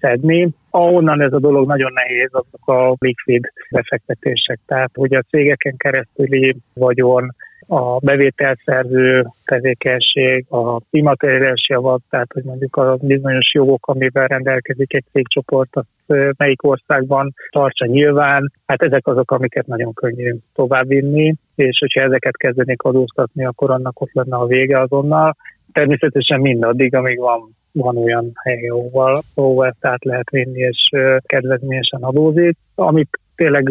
[0.01, 4.61] szedni ahonnan ez a dolog nagyon nehéz, azok a likvid befektetések.
[4.67, 7.35] Tehát, hogy a cégeken keresztüli vagyon,
[7.67, 15.05] a bevételszerző tevékenység, a immateriális javak, tehát hogy mondjuk a bizonyos jogok, amivel rendelkezik egy
[15.13, 22.01] cégcsoport, azt melyik országban tartsa nyilván, hát ezek azok, amiket nagyon könnyű továbbvinni, és hogyha
[22.01, 25.37] ezeket kezdenék adóztatni, akkor annak ott lenne a vége azonnal.
[25.73, 30.91] Természetesen mindaddig, amíg van van olyan hely, ahol, ahol ezt át lehet vinni, és
[31.27, 32.57] kedvezményesen adózik.
[32.75, 33.71] Amit tényleg,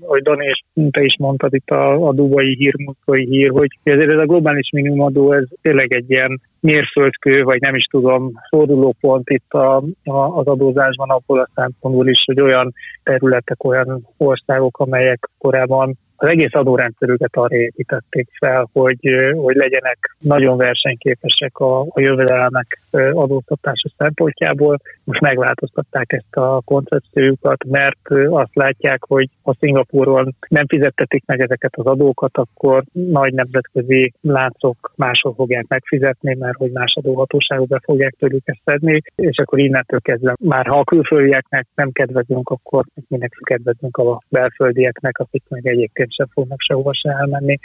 [0.00, 4.10] ahogy Dani és te is mondtad itt a, a dubai hír, muszkai hír, hogy ezért
[4.10, 9.50] ez a globális minimumadó, ez tényleg egy ilyen mérföldkő, vagy nem is tudom, fordulópont itt
[9.50, 15.98] a, a, az adózásban abból a szempontból is, hogy olyan területek, olyan országok, amelyek korábban
[16.20, 18.98] az egész adórendszerüket arra építették fel, hogy,
[19.36, 22.80] hogy legyenek nagyon versenyképesek a, a jövedelmek
[23.12, 24.78] adóztatása szempontjából.
[25.04, 31.76] Most megváltoztatták ezt a koncepciójukat, mert azt látják, hogy ha Szingapúron nem fizettetik meg ezeket
[31.76, 38.14] az adókat, akkor nagy nemzetközi láncok máshol fogják megfizetni, mert hogy más adóhatóságok be fogják
[38.18, 43.36] tőlük ezt szedni, és akkor innentől kezdve már ha a külföldieknek nem kedvezünk, akkor mindenki
[43.40, 47.58] kedvezünk a belföldieknek, akik meg egyébként sem fognak sehova se elmenni,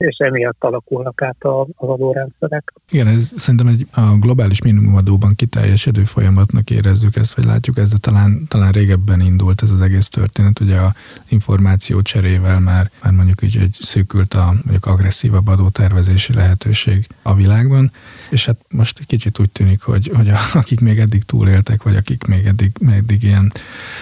[0.00, 2.72] és emiatt alakulnak át az adórendszerek.
[2.90, 7.98] Igen, ez szerintem egy a globális minimumadóban kiteljesedő folyamatnak érezzük ezt, vagy látjuk ezt, de
[8.00, 10.94] talán, talán régebben indult ez az egész történet, ugye a
[11.28, 17.90] információ cserével már, már mondjuk így egy szűkült a mondjuk agresszívabb adótervezési lehetőség a világban,
[18.30, 21.96] és hát most egy kicsit úgy tűnik, hogy, hogy a, akik még eddig túléltek, vagy
[21.96, 23.52] akik még eddig, még eddig ilyen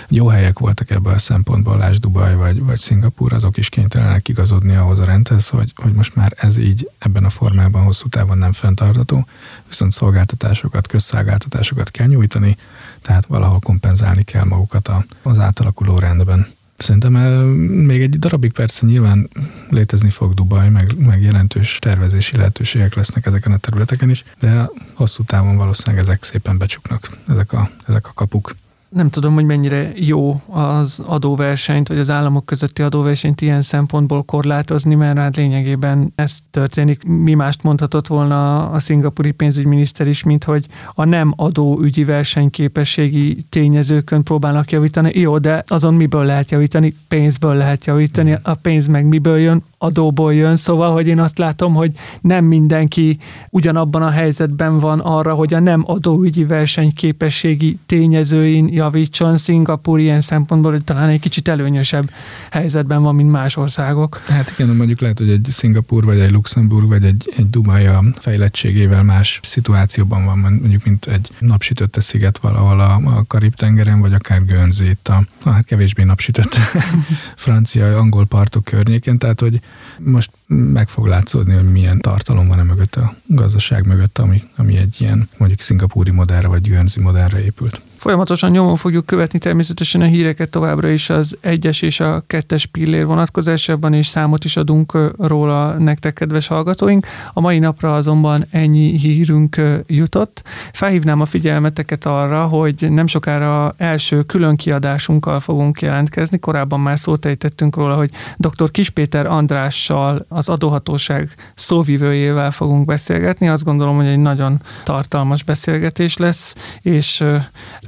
[0.08, 4.74] jó helyek voltak ebben a szempontból, Lás Dubaj vagy, vagy Szingapúr, azok is kénytelenek igazodni
[4.74, 8.52] ahhoz a rendhez, hogy, hogy most már ez így ebben a formában hosszú távon nem
[8.52, 9.26] fenntartható,
[9.66, 12.56] viszont szolgáltatásokat, közszolgáltatásokat kell nyújtani,
[13.02, 14.90] tehát valahol kompenzálni kell magukat
[15.22, 16.46] az átalakuló rendben.
[16.76, 19.28] Szerintem még egy darabig persze nyilván
[19.70, 25.22] létezni fog Dubaj, meg, meg jelentős tervezési lehetőségek lesznek ezeken a területeken is, de hosszú
[25.22, 28.54] távon valószínűleg ezek szépen becsuknak, ezek a, ezek a kapuk
[28.88, 34.94] nem tudom, hogy mennyire jó az adóversenyt, vagy az államok közötti adóversenyt ilyen szempontból korlátozni,
[34.94, 37.02] mert hát lényegében ez történik.
[37.02, 44.22] Mi mást mondhatott volna a szingapuri pénzügyminiszter is, mint hogy a nem adóügyi versenyképességi tényezőkön
[44.22, 45.10] próbálnak javítani.
[45.14, 46.96] Jó, de azon miből lehet javítani?
[47.08, 48.38] Pénzből lehet javítani.
[48.42, 49.62] A pénz meg miből jön?
[49.78, 53.18] Adóból jön, szóval, hogy én azt látom, hogy nem mindenki
[53.50, 59.36] ugyanabban a helyzetben van arra, hogy a nem adóügyi versenyképességi tényezőin javítson.
[59.36, 62.10] Szingapúr ilyen szempontból, talán egy kicsit előnyösebb
[62.50, 64.22] helyzetben van, mint más országok.
[64.26, 68.04] Hát igen, mondjuk lehet, hogy egy Szingapúr, vagy egy Luxemburg, vagy egy, egy Dubai a
[68.18, 74.44] fejlettségével más szituációban van, mondjuk, mint egy napsütötte sziget valahol a, a Karib-tengeren, vagy akár
[74.44, 76.58] Guernsey itt a, hát kevésbé napsütötte
[77.36, 79.60] francia, angol partok környékén, tehát hogy
[79.98, 84.76] most meg fog látszódni, hogy milyen tartalom van e mögött a gazdaság mögött, ami, ami
[84.76, 87.80] egy ilyen mondjuk szingapúri modellre vagy Guernsey modellre épült.
[87.98, 93.06] Folyamatosan nyomon fogjuk követni természetesen a híreket továbbra is az egyes és a kettes pillér
[93.06, 97.06] vonatkozásában, és számot is adunk róla nektek, kedves hallgatóink.
[97.32, 100.42] A mai napra azonban ennyi hírünk jutott.
[100.72, 106.38] Felhívnám a figyelmeteket arra, hogy nem sokára első külön kiadásunkkal fogunk jelentkezni.
[106.38, 108.70] Korábban már szót ejtettünk róla, hogy dr.
[108.70, 113.48] Kispéter Andrással, az adóhatóság szóvivőjével fogunk beszélgetni.
[113.48, 117.24] Azt gondolom, hogy egy nagyon tartalmas beszélgetés lesz, és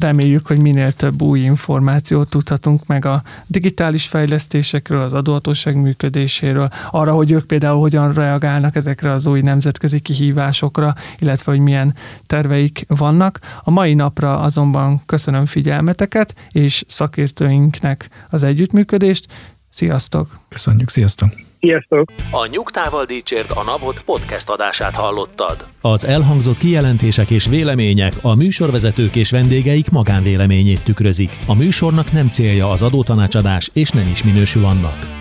[0.01, 7.12] Reméljük, hogy minél több új információt tudhatunk meg a digitális fejlesztésekről, az adóhatóság működéséről, arra,
[7.12, 11.94] hogy ők például hogyan reagálnak ezekre az új nemzetközi kihívásokra, illetve hogy milyen
[12.26, 13.38] terveik vannak.
[13.62, 19.26] A mai napra azonban köszönöm figyelmeteket, és szakértőinknek az együttműködést.
[19.70, 20.38] Sziasztok!
[20.48, 21.49] Köszönjük, sziasztok!
[21.61, 22.12] Sziasztok!
[22.30, 25.66] A Nyugtával Dícsért a Napot podcast adását hallottad.
[25.80, 31.38] Az elhangzott kijelentések és vélemények a műsorvezetők és vendégeik magánvéleményét tükrözik.
[31.46, 35.19] A műsornak nem célja az adótanácsadás, és nem is minősül annak.